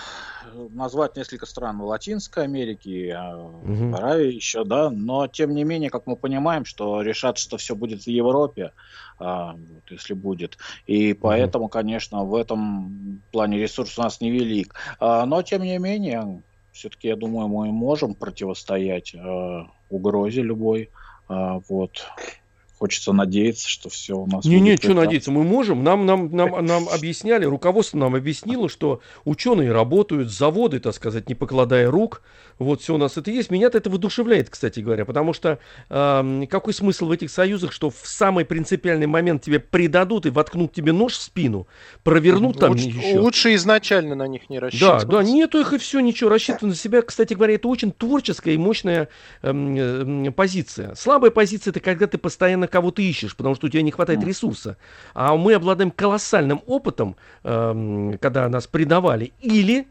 назвать 0.69 1.15
несколько 1.15 1.45
стран 1.45 1.81
Латинской 1.81 2.43
Америке, 2.43 3.17
угу. 3.17 3.95
Аравии 3.95 4.33
еще, 4.33 4.63
да, 4.63 4.89
но 4.89 5.27
тем 5.27 5.53
не 5.53 5.63
менее, 5.63 5.89
как 5.89 6.07
мы 6.07 6.15
понимаем, 6.15 6.65
что 6.65 7.01
решат, 7.01 7.38
что 7.38 7.57
все 7.57 7.75
будет 7.75 8.03
в 8.03 8.07
Европе, 8.07 8.71
а, 9.19 9.55
если 9.89 10.13
будет. 10.13 10.57
И 10.86 11.13
поэтому, 11.13 11.65
угу. 11.65 11.71
конечно, 11.71 12.23
в 12.23 12.36
этом 12.36 13.21
плане 13.31 13.57
ресурс 13.60 13.97
у 13.97 14.01
нас 14.01 14.21
невелик. 14.21 14.75
А, 14.99 15.25
но 15.25 15.41
тем 15.41 15.63
не 15.63 15.77
менее, 15.77 16.41
все-таки, 16.71 17.07
я 17.07 17.15
думаю, 17.15 17.47
мы 17.47 17.71
можем 17.71 18.13
противостоять 18.13 19.15
а, 19.15 19.67
угрозе 19.89 20.41
любой. 20.41 20.89
А, 21.27 21.60
вот 21.67 22.05
хочется 22.78 23.12
надеяться, 23.13 23.68
что 23.68 23.90
все 23.90 24.16
у 24.16 24.28
нас. 24.28 24.46
Не, 24.46 24.60
не, 24.60 24.78
что 24.78 24.94
надеяться, 24.94 25.32
мы 25.32 25.44
можем. 25.44 25.84
Нам, 25.84 26.06
нам, 26.06 26.36
нам, 26.36 26.66
нам 26.66 26.88
объясняли, 26.90 27.46
руководство 27.46 27.98
нам 27.98 28.16
объяснило, 28.16 28.70
что 28.70 29.02
ученые 29.26 29.72
работают, 29.72 30.32
заводы, 30.32 30.80
так 30.80 30.94
сказать, 30.94 31.28
не 31.28 31.36
покладая 31.36 31.90
рук. 31.90 32.22
Вот 32.60 32.82
все 32.82 32.96
у 32.96 32.98
нас 32.98 33.18
это 33.18 33.30
есть. 33.30 33.52
Меня 33.52 33.68
это 33.68 33.90
воодушевляет, 33.90 34.50
кстати 34.50 34.80
говоря, 34.80 35.06
потому 35.06 35.34
что 35.34 35.60
э, 35.90 36.46
какой 36.50 36.74
смысл 36.74 37.08
в 37.08 37.12
этих 37.12 37.30
союзах, 37.30 37.72
что 37.72 37.90
в 37.90 38.02
самый 38.04 38.46
принципиальный 38.46 39.06
момент 39.06 39.44
тебе 39.44 39.60
предадут 39.60 40.26
и 40.26 40.30
воткнут 40.30 40.74
тебе 40.74 40.92
нож 40.92 41.13
в 41.13 41.22
спину, 41.22 41.68
провернут 42.04 42.60
там 42.60 42.72
лучше, 42.72 42.88
еще. 42.88 43.20
Лучше 43.20 43.56
изначально 43.56 44.16
на 44.16 44.28
них 44.28 44.50
не 44.50 44.58
рассчитывать. 44.60 45.06
Да, 45.06 45.18
да, 45.18 45.24
нету 45.24 45.60
их 45.60 45.74
и 45.74 45.78
все, 45.78 46.00
ничего, 46.00 46.30
рассчитывать 46.30 46.63
на 46.63 46.76
себя. 46.76 47.02
Кстати 47.02 47.34
говоря, 47.34 47.56
это 47.56 47.68
очень 47.68 47.92
творческая 47.92 48.56
и 48.56 48.58
мощная 48.58 49.10
э, 49.44 49.52
э, 49.52 50.32
позиция. 50.32 50.96
Слабая 50.96 51.32
позиция 51.32 51.72
это 51.72 51.80
когда 51.80 52.08
ты 52.08 52.18
постоянно 52.18 52.66
постоянно 52.67 52.77
кого-то 52.77 53.01
ищешь, 53.01 53.36
потому 53.36 53.56
что 53.56 53.67
у 53.67 53.69
тебя 53.69 53.82
не 53.82 53.91
хватает 53.91 54.23
ресурса. 54.23 54.77
А 55.13 55.36
мы 55.36 55.53
обладаем 55.53 55.91
колоссальным 55.91 56.62
опытом, 56.67 57.15
э, 57.43 58.17
когда 58.21 58.49
нас 58.49 58.67
предавали, 58.67 59.32
или 59.41 59.88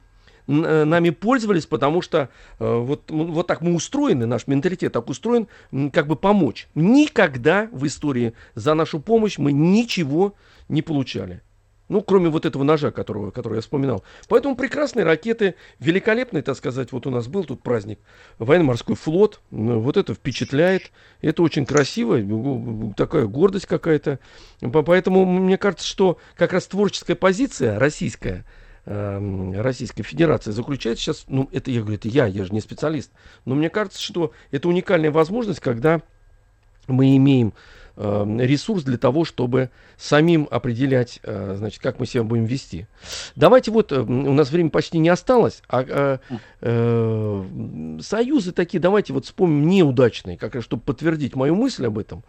э, 0.47 0.85
нами 0.85 1.11
пользовались, 1.11 1.67
потому 1.67 2.03
что 2.03 2.19
э, 2.19 2.79
вот, 2.79 3.11
вот 3.11 3.47
так 3.47 3.63
мы 3.63 3.75
устроены, 3.75 4.27
наш 4.27 4.47
менталитет 4.47 4.93
так 4.93 5.09
устроен, 5.09 5.49
как 5.93 6.07
бы 6.07 6.17
помочь. 6.17 6.69
Никогда 6.75 7.69
в 7.73 7.85
истории 7.87 8.33
за 8.55 8.75
нашу 8.75 9.01
помощь 9.01 9.39
мы 9.39 9.53
ничего 9.53 10.35
не 10.69 10.83
получали. 10.83 11.41
Ну, 11.89 12.01
кроме 12.01 12.29
вот 12.29 12.45
этого 12.45 12.65
ножа, 12.65 12.91
которого, 12.91 13.31
который 13.31 13.57
я 13.57 13.61
вспоминал. 13.61 14.03
Поэтому 14.29 14.57
прекрасные 14.57 15.05
ракеты, 15.05 15.55
великолепный, 15.79 16.43
так 16.43 16.57
сказать, 16.57 16.91
вот 16.91 17.07
у 17.07 17.11
нас 17.11 17.29
был 17.29 17.45
тут 17.45 17.63
праздник, 17.63 18.01
военно-морской 18.39 18.97
флот, 18.97 19.41
ну, 19.51 19.79
вот 19.79 19.97
это 19.97 20.15
впечатляет, 20.15 20.91
это 21.21 21.43
очень 21.43 21.65
красиво, 21.65 22.21
такая 22.97 23.27
гордость 23.27 23.67
какая-то. 23.67 24.19
Поэтому 24.61 25.25
мне 25.25 25.59
кажется, 25.59 25.87
что 25.87 26.19
как 26.35 26.53
раз 26.53 26.67
творческая 26.67 27.15
позиция 27.15 27.79
российская, 27.79 28.45
эм, 28.85 29.53
Российской 29.61 30.03
Федерации 30.03 30.51
заключается 30.51 31.05
сейчас, 31.05 31.25
ну, 31.29 31.49
это 31.53 31.71
я 31.71 31.83
говорю, 31.83 31.97
это 31.97 32.09
я, 32.09 32.27
я 32.27 32.45
же 32.45 32.53
не 32.53 32.61
специалист, 32.61 33.13
но 33.45 33.55
мне 33.55 33.71
кажется, 33.71 34.03
что 34.03 34.33
это 34.51 34.69
уникальная 34.69 35.13
возможность, 35.13 35.61
когда 35.61 36.03
мы 36.89 37.17
имеем 37.17 37.53
ресурс 37.97 38.85
для 38.85 38.99
того, 38.99 39.25
чтобы 39.25 39.71
самим 39.97 40.47
определять, 40.51 41.21
э, 41.23 41.55
значит, 41.57 41.81
как 41.81 41.99
мы 41.99 42.07
себя 42.07 42.25
будем 42.25 42.45
вести. 42.45 42.87
Давайте 43.37 43.71
вот, 43.71 43.93
э, 43.93 44.01
у 44.01 44.33
нас 44.33 44.51
время 44.51 44.71
почти 44.71 44.99
не 44.99 45.09
осталось, 45.09 45.63
а 45.69 46.19
э, 46.61 48.01
союзы 48.03 48.53
такие, 48.53 48.81
давайте 48.81 49.13
вот 49.13 49.25
вспомним 49.25 49.69
неудачные, 49.69 50.37
как 50.37 50.55
раз, 50.55 50.65
чтобы 50.65 50.83
подтвердить 50.83 51.35
мою 51.35 51.55
мысль 51.55 51.87
об 51.87 51.99
этом. 51.99 52.23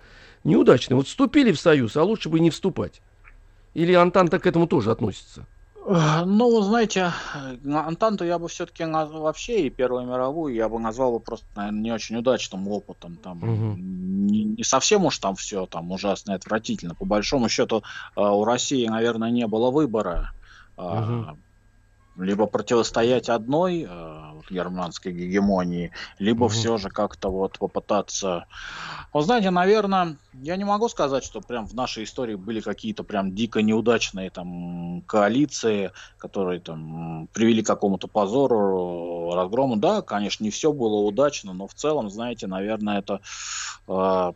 Неудачные. 0.44 0.96
Вот 0.96 1.08
вступили 1.08 1.52
в 1.52 1.60
союз, 1.60 1.98
а 1.98 2.04
лучше 2.04 2.30
бы 2.30 2.40
не 2.40 2.50
вступать. 2.50 3.02
Или 3.74 3.94
Антанта 3.94 4.40
к 4.40 4.46
этому 4.46 4.68
тоже 4.68 4.92
относится? 4.92 5.46
Ну, 5.90 6.62
знаете, 6.62 7.14
Антанту 7.66 8.26
я 8.26 8.40
бы 8.40 8.48
все-таки 8.48 8.84
вообще 8.86 9.68
и 9.68 9.70
Первую 9.70 10.06
мировую 10.06 10.54
я 10.54 10.68
бы 10.68 10.80
назвал 10.80 11.14
бы 11.14 11.20
просто, 11.20 11.46
наверное, 11.56 11.82
не 11.82 11.92
очень 11.92 12.18
удачным 12.18 12.68
опытом. 12.68 13.16
Там 13.18 13.38
угу. 13.38 13.76
не, 13.78 14.44
не 14.44 14.64
совсем 14.64 15.06
уж 15.06 15.18
там 15.20 15.36
все 15.36 15.66
там 15.66 15.92
ужасно 15.92 16.34
и 16.34 16.36
отвратительно. 16.36 16.96
По 16.96 17.06
большому 17.06 17.48
счету 17.48 17.84
у 18.16 18.44
России, 18.44 18.86
наверное, 18.88 19.32
не 19.32 19.48
было 19.48 19.72
выбора. 19.72 20.32
Угу 20.78 21.38
либо 22.18 22.46
противостоять 22.48 23.30
одной 23.30 23.88
э, 23.88 24.28
германской 24.50 25.12
гегемонии, 25.12 25.92
либо 26.20 26.46
угу. 26.46 26.50
все 26.50 26.78
же 26.78 26.90
как-то 26.90 27.30
вот 27.30 27.60
попытаться. 27.60 28.46
Вот 29.14 29.26
знаете, 29.26 29.50
наверное, 29.50 30.18
я 30.34 30.56
не 30.56 30.64
могу 30.64 30.90
сказать, 30.90 31.24
что 31.24 31.42
прям 31.42 31.66
в 31.66 31.74
нашей 31.74 32.04
истории 32.04 32.36
были 32.36 32.62
какие-то 32.62 33.04
прям 33.04 33.34
дико 33.34 33.62
неудачные 33.62 34.30
там 34.30 35.02
коалиции, 35.08 35.92
которые 36.18 36.60
там 36.60 37.28
привели 37.34 37.62
к 37.62 37.68
какому-то 37.68 38.08
позору, 38.08 39.34
разгрому. 39.34 39.76
Да, 39.76 40.02
конечно, 40.02 40.44
не 40.44 40.52
все 40.52 40.72
было 40.72 40.98
удачно, 40.98 41.54
но 41.54 41.68
в 41.68 41.74
целом, 41.74 42.10
знаете, 42.10 42.48
наверное, 42.48 43.00
это 43.00 43.22
э, 43.88 44.34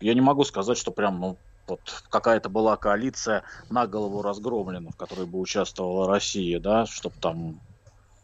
я 0.00 0.14
не 0.14 0.20
могу 0.20 0.44
сказать, 0.44 0.78
что 0.78 0.90
прям 0.90 1.20
ну 1.20 1.36
вот 1.66 1.80
какая-то 2.10 2.48
была 2.48 2.76
коалиция 2.76 3.42
на 3.70 3.86
голову 3.86 4.22
разгромлена, 4.22 4.90
в 4.90 4.96
которой 4.96 5.26
бы 5.26 5.38
участвовала 5.38 6.08
Россия, 6.08 6.60
да, 6.60 6.86
чтобы 6.86 7.16
там 7.20 7.60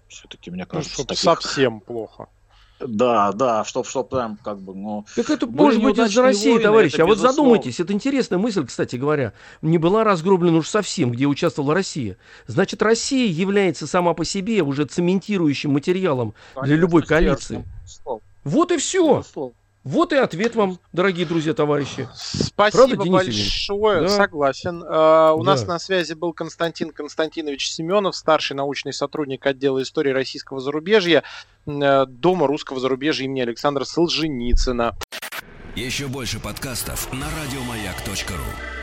все-таки, 0.09 0.51
мне 0.51 0.65
ну, 0.65 0.71
кажется, 0.71 1.01
ну, 1.01 1.05
таких... 1.07 1.23
совсем 1.23 1.81
плохо. 1.81 2.29
Да, 2.81 3.33
да, 3.33 3.65
чтоб, 3.65 3.87
чтоб 3.87 4.09
там 4.09 4.39
как 4.43 4.59
бы, 4.59 4.75
ну... 4.75 5.05
Так 5.15 5.29
это 5.29 5.47
может 5.47 5.83
быть 5.83 5.99
из-за 5.99 6.23
России, 6.23 6.53
войны, 6.53 6.65
товарищи. 6.65 7.01
А 7.01 7.07
вот 7.07 7.19
задумайтесь, 7.19 7.79
это 7.79 7.93
интересная 7.93 8.39
мысль, 8.39 8.67
кстати 8.67 8.97
говоря. 8.97 9.35
Не 9.61 9.77
была 9.77 10.03
разгромлена 10.03 10.59
уж 10.59 10.69
совсем, 10.69 11.13
где 11.13 11.27
участвовала 11.27 11.75
Россия. 11.75 12.17
Значит, 12.47 12.83
Россия 12.83 13.31
является 13.31 13.87
сама 13.87 14.15
по 14.15 14.25
себе 14.25 14.63
уже 14.63 14.87
цементирующим 14.87 15.73
материалом 15.73 16.35
Конечно, 16.55 16.67
для 16.67 16.77
любой 16.77 17.03
коалиции. 17.03 17.65
Вот 18.45 18.73
и 18.73 18.79
все. 18.79 19.19
Безусловно. 19.19 19.55
Вот 19.83 20.13
и 20.13 20.17
ответ 20.17 20.55
вам, 20.55 20.79
дорогие 20.93 21.25
друзья, 21.25 21.55
товарищи. 21.55 22.07
Спасибо 22.15 22.97
Правда, 22.97 23.11
большое, 23.11 24.03
да. 24.03 24.09
согласен. 24.09 24.83
Uh, 24.83 25.33
у 25.33 25.43
да. 25.43 25.53
нас 25.53 25.67
на 25.67 25.79
связи 25.79 26.13
был 26.13 26.35
Константин 26.35 26.91
Константинович 26.91 27.71
Семенов, 27.71 28.15
старший 28.15 28.57
научный 28.57 28.93
сотрудник 28.93 29.47
отдела 29.47 29.81
истории 29.83 30.11
российского 30.11 30.61
зарубежья 30.61 31.25
uh, 31.67 32.05
Дома 32.05 32.47
русского 32.47 32.79
зарубежья 32.79 33.25
имени 33.25 33.41
Александра 33.41 33.85
Солженицына. 33.85 34.97
Еще 35.77 36.09
больше 36.09 36.41
подкастов 36.41 37.11
на 37.13 37.27
радиомаяк.ру 37.43 38.80